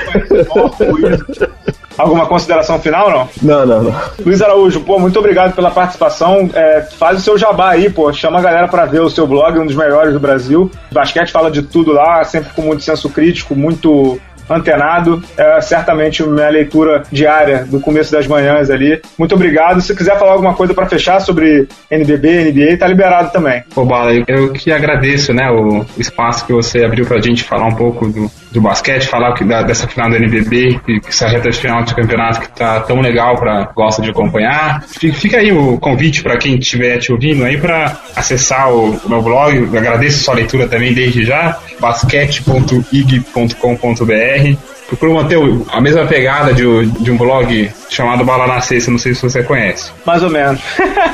Alguma 1.98 2.26
consideração 2.26 2.78
final, 2.78 3.10
não? 3.10 3.30
Não, 3.42 3.66
não, 3.66 3.84
não. 3.84 3.96
Luiz 4.26 4.42
Araújo, 4.42 4.82
pô, 4.82 5.00
muito 5.00 5.18
obrigado 5.18 5.56
pela 5.56 5.72
participação. 5.72 6.50
É, 6.54 6.82
faz 6.82 7.20
o 7.20 7.22
seu 7.22 7.38
jabá 7.38 7.70
aí, 7.70 7.90
pô. 7.90 8.12
Chama 8.12 8.40
a 8.40 8.42
galera 8.42 8.68
pra 8.68 8.86
ver 8.86 9.02
o 9.02 9.10
seu 9.10 9.26
blog, 9.26 9.58
um 9.58 9.66
dos 9.66 9.76
melhores 9.76 10.14
do 10.14 10.20
Brasil. 10.20 10.70
Basquete 10.92 11.32
fala 11.32 11.50
de 11.50 11.62
tudo 11.62 11.94
lá, 11.94 12.22
sempre 12.26 12.52
com 12.54 12.64
muito 12.64 12.84
senso 12.84 13.10
crítico, 13.10 13.56
muito 13.56 14.20
antenado. 14.50 15.22
É 15.38 15.60
certamente 15.62 16.24
minha 16.24 16.50
leitura 16.50 17.04
diária 17.12 17.66
do 17.66 17.80
começo 17.80 18.12
das 18.12 18.28
manhãs 18.28 18.70
ali. 18.70 19.02
Muito 19.18 19.36
obrigado. 19.36 19.82
Se 19.82 19.96
quiser 19.96 20.18
falar 20.18 20.34
alguma 20.34 20.54
coisa 20.54 20.74
pra 20.74 20.86
fechar 20.86 21.20
sobre 21.20 21.68
NBB, 21.90 22.52
NBA, 22.52 22.78
tá 22.78 22.88
liberado 22.88 23.32
também. 23.32 23.64
Ô, 23.76 23.86
Bala, 23.86 24.12
eu- 24.28 24.54
que 24.54 24.72
agradeço, 24.72 25.34
né, 25.34 25.50
o 25.52 25.86
espaço 25.98 26.46
que 26.46 26.54
você 26.54 26.84
abriu 26.84 27.06
pra 27.06 27.22
gente 27.22 27.44
falar 27.44 27.66
um 27.68 27.76
pouco 27.76 28.08
do, 28.08 28.30
do 28.56 28.62
basquete, 28.62 29.08
falar 29.08 29.34
que 29.34 29.44
da- 29.44 29.62
dessa 29.62 29.88
final 29.88 30.10
do 30.10 30.16
NBB, 30.16 30.80
que, 30.86 31.00
que 31.00 31.10
essa 31.10 31.28
reta 31.28 31.52
final 31.52 31.84
de 31.84 31.94
campeonato 31.94 32.42
que 32.42 32.50
tá 32.50 32.80
tão 32.80 33.02
legal 33.02 33.36
pra 33.38 33.70
gosta 33.76 34.02
de 34.02 34.10
acompanhar. 34.10 34.84
Fica, 34.88 35.14
fica 35.14 35.38
aí 35.38 35.52
o 35.52 35.78
convite 35.78 36.24
pra 36.24 36.38
quem 36.38 36.58
estiver 36.58 36.98
te 36.98 37.12
ouvindo 37.12 37.44
aí 37.44 37.58
pra 37.58 37.98
acessar 38.16 38.72
o, 38.72 38.96
o 38.96 39.10
meu 39.10 39.22
blog. 39.22 39.56
Eu 39.56 39.78
agradeço 39.78 40.24
sua 40.24 40.34
leitura 40.36 40.68
também 40.68 40.94
desde 40.94 41.24
já, 41.24 41.58
basquete.ig.com.br. 41.80 44.75
Procuro 44.88 45.14
manter 45.14 45.38
a 45.72 45.82
mesma 45.82 46.06
pegada 46.06 46.54
de, 46.54 46.64
de 46.86 47.12
um 47.12 47.18
blog 47.18 47.72
chamado 47.90 48.24
Bala 48.24 48.46
na 48.46 48.62
Sexta, 48.62 48.92
não 48.92 48.98
sei 48.98 49.16
se 49.16 49.22
você 49.22 49.42
conhece. 49.42 49.92
Mais 50.06 50.22
ou 50.22 50.30
menos. 50.30 50.62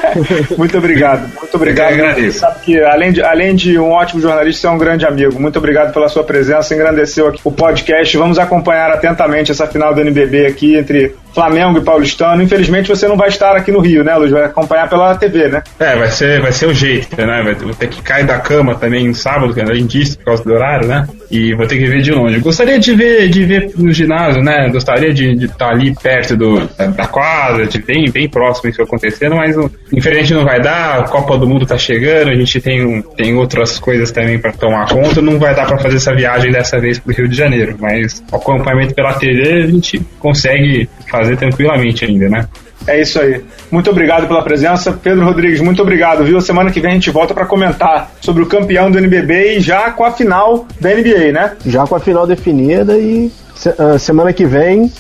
muito 0.57 0.77
obrigado. 0.77 1.21
Muito 1.39 1.55
obrigado. 1.55 1.91
Eu 1.91 2.05
agradeço. 2.05 2.39
Sabe 2.39 2.60
que 2.62 2.81
além 2.81 3.13
de, 3.13 3.21
além 3.21 3.55
de 3.55 3.79
um 3.79 3.91
ótimo 3.91 4.21
jornalista, 4.21 4.62
você 4.62 4.67
é 4.67 4.69
um 4.71 4.77
grande 4.77 5.05
amigo. 5.05 5.39
Muito 5.39 5.57
obrigado 5.57 5.93
pela 5.93 6.10
sua 6.10 6.23
presença, 6.23 6.73
engrandeceu 6.75 7.27
aqui 7.27 7.39
o 7.43 7.51
podcast. 7.51 8.17
Vamos 8.17 8.38
acompanhar 8.38 8.91
atentamente 8.91 9.51
essa 9.51 9.67
final 9.67 9.93
do 9.93 10.01
NBB 10.01 10.47
aqui 10.47 10.75
entre 10.75 11.15
Flamengo 11.34 11.78
e 11.78 11.82
Paulistano. 11.82 12.41
Infelizmente 12.41 12.89
você 12.89 13.08
não 13.08 13.17
vai 13.17 13.30
estar 13.30 13.56
aqui 13.56 13.72
no 13.72 13.80
Rio, 13.80 14.04
né, 14.04 14.15
Luiz? 14.15 14.32
Vai 14.32 14.44
acompanhar 14.44 14.89
pela 14.89 15.15
TV, 15.15 15.48
né? 15.48 15.63
É, 15.80 15.96
vai 15.96 16.10
ser, 16.10 16.41
vai 16.41 16.52
ser 16.52 16.67
o 16.67 16.74
jeito, 16.74 17.15
né? 17.17 17.41
Vai 17.44 17.56
ter 17.56 17.88
que 17.88 18.02
cair 18.02 18.26
da 18.26 18.39
cama 18.39 18.76
também 18.76 19.08
no 19.08 19.15
sábado, 19.15 19.54
que 19.54 19.62
além 19.62 19.86
disso, 19.86 20.17
por 20.17 20.26
causa 20.26 20.44
do 20.44 20.54
horário, 20.54 20.88
né? 20.88 21.08
E 21.30 21.54
vou 21.54 21.65
ter 21.65 21.78
que 21.78 21.86
ver 21.86 22.02
de 22.02 22.12
longe. 22.12 22.39
Gostaria 22.39 22.78
de 22.78 22.94
ver, 22.94 23.30
de 23.30 23.46
ver 23.46 23.72
no 23.78 23.91
ginásio, 23.91 24.44
né? 24.44 24.70
Gostaria 24.70 25.13
de 25.13 25.46
estar 25.46 25.70
ali 25.70 25.96
perto 25.96 26.36
do, 26.36 26.67
da 26.96 27.08
quadra, 27.08 27.65
de 27.65 27.82
bem, 27.82 28.10
bem 28.12 28.28
próximo 28.28 28.70
isso 28.70 28.82
acontecendo, 28.82 29.36
mas 29.36 29.56
infelizmente 29.94 30.34
não 30.34 30.44
vai 30.44 30.60
dar. 30.60 31.00
A 31.00 31.04
Copa 31.04 31.38
do 31.38 31.48
Mundo 31.48 31.65
tá 31.65 31.78
chegando, 31.78 32.30
a 32.30 32.36
gente 32.36 32.60
tem, 32.60 33.02
tem 33.15 33.36
outras 33.36 33.80
coisas 33.80 34.12
também 34.12 34.39
para 34.39 34.52
tomar 34.52 34.89
conta. 34.89 35.22
Não 35.22 35.39
vai 35.39 35.56
dar 35.56 35.65
para 35.65 35.78
fazer 35.78 35.98
essa 35.98 36.13
viagem 36.13 36.52
dessa 36.52 36.80
vez 36.80 37.00
pro 37.00 37.13
Rio 37.13 37.28
de 37.28 37.36
Janeiro, 37.36 37.76
mas 37.80 38.22
o 38.32 38.36
acompanhamento 38.36 38.94
pela 38.94 39.13
TV 39.13 39.63
a 39.63 39.67
gente 39.67 40.02
consegue 40.20 40.89
fazer 41.10 41.20
tranquilamente 41.38 42.05
ainda, 42.05 42.29
né? 42.29 42.47
É 42.88 42.99
isso 42.99 43.19
aí. 43.19 43.43
Muito 43.69 43.89
obrigado 43.89 44.27
pela 44.27 44.41
presença. 44.41 44.91
Pedro 44.91 45.23
Rodrigues, 45.23 45.62
muito 45.62 45.81
obrigado, 45.81 46.23
viu? 46.23 46.41
Semana 46.41 46.71
que 46.71 46.79
vem 46.79 46.91
a 46.91 46.93
gente 46.95 47.12
volta 47.12 47.34
para 47.34 47.45
comentar 47.45 48.12
sobre 48.21 48.41
o 48.43 48.47
campeão 48.47 48.89
do 48.89 48.97
NBB 48.97 49.57
e 49.57 49.60
já 49.60 49.91
com 49.91 50.03
a 50.03 50.12
final 50.12 50.65
da 50.79 50.89
NBA, 50.89 51.31
né? 51.31 51.53
Já 51.65 51.86
com 51.86 51.95
a 51.95 51.99
final 51.99 52.25
definida 52.25 52.97
e 52.97 53.31
uh, 53.65 53.99
semana 53.99 54.34
que 54.34 54.45
vem 54.45 54.91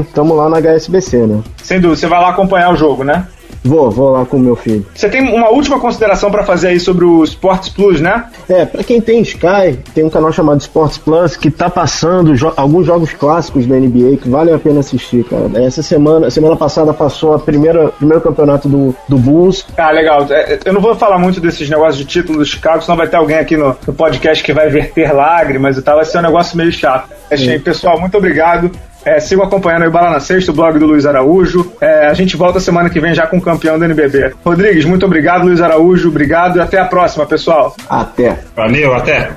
estamos 0.00 0.36
lá 0.36 0.48
na 0.48 0.58
HSBC, 0.58 1.18
né? 1.26 1.42
Sem 1.62 1.78
dúvida. 1.78 2.00
Você 2.00 2.06
vai 2.06 2.20
lá 2.20 2.30
acompanhar 2.30 2.72
o 2.72 2.76
jogo, 2.76 3.04
né? 3.04 3.26
Vou, 3.66 3.90
vou 3.90 4.10
lá 4.10 4.24
com 4.24 4.36
o 4.36 4.40
meu 4.40 4.56
filho. 4.56 4.86
Você 4.94 5.08
tem 5.08 5.22
uma 5.22 5.50
última 5.50 5.78
consideração 5.78 6.30
para 6.30 6.44
fazer 6.44 6.68
aí 6.68 6.80
sobre 6.80 7.04
o 7.04 7.24
Sports 7.24 7.68
Plus, 7.68 8.00
né? 8.00 8.24
É, 8.48 8.64
para 8.64 8.84
quem 8.84 9.00
tem 9.00 9.20
Sky, 9.22 9.78
tem 9.94 10.04
um 10.04 10.10
canal 10.10 10.32
chamado 10.32 10.60
Sports 10.60 10.98
Plus 10.98 11.36
que 11.36 11.50
tá 11.50 11.68
passando 11.68 12.34
jo 12.36 12.52
alguns 12.56 12.86
jogos 12.86 13.12
clássicos 13.12 13.66
da 13.66 13.76
NBA 13.76 14.18
que 14.22 14.28
valem 14.28 14.54
a 14.54 14.58
pena 14.58 14.80
assistir, 14.80 15.24
cara. 15.24 15.50
Essa 15.62 15.82
semana, 15.82 16.30
semana 16.30 16.56
passada 16.56 16.94
passou 16.94 17.34
a 17.34 17.38
primeira 17.38 17.88
primeiro 17.88 18.20
campeonato 18.20 18.68
do, 18.68 18.94
do 19.08 19.18
Bulls. 19.18 19.66
Ah, 19.76 19.90
legal. 19.90 20.26
É, 20.30 20.58
eu 20.64 20.72
não 20.72 20.80
vou 20.80 20.94
falar 20.94 21.18
muito 21.18 21.40
desses 21.40 21.68
negócios 21.68 21.98
de 21.98 22.04
título 22.04 22.38
do 22.38 22.44
Chicago, 22.44 22.82
senão 22.82 22.96
vai 22.96 23.08
ter 23.08 23.16
alguém 23.16 23.38
aqui 23.38 23.56
no, 23.56 23.76
no 23.86 23.92
podcast 23.92 24.42
que 24.42 24.52
vai 24.52 24.68
verter 24.68 25.12
lágrimas 25.12 25.76
e 25.76 25.82
tal. 25.82 25.96
Vai 25.96 26.04
ser 26.04 26.18
um 26.18 26.22
negócio 26.22 26.56
meio 26.56 26.72
chato. 26.72 27.10
Achei, 27.30 27.58
pessoal, 27.58 27.98
muito 27.98 28.16
obrigado. 28.16 28.70
É, 29.06 29.20
sigo 29.20 29.40
acompanhando 29.40 29.86
o 29.86 29.90
Bala 29.90 30.10
na 30.10 30.18
Sexta, 30.18 30.50
o 30.50 30.54
blog 30.54 30.80
do 30.80 30.86
Luiz 30.86 31.06
Araújo. 31.06 31.72
É, 31.80 32.06
a 32.06 32.12
gente 32.12 32.36
volta 32.36 32.58
semana 32.58 32.90
que 32.90 32.98
vem 32.98 33.14
já 33.14 33.24
com 33.24 33.38
o 33.38 33.40
campeão 33.40 33.78
do 33.78 33.84
NBB. 33.84 34.34
Rodrigues, 34.44 34.84
muito 34.84 35.06
obrigado, 35.06 35.44
Luiz 35.44 35.62
Araújo. 35.62 36.08
Obrigado 36.08 36.56
e 36.56 36.60
até 36.60 36.80
a 36.80 36.86
próxima, 36.86 37.24
pessoal. 37.24 37.76
Até. 37.88 38.36
Valeu, 38.56 38.92
até. 38.92 39.30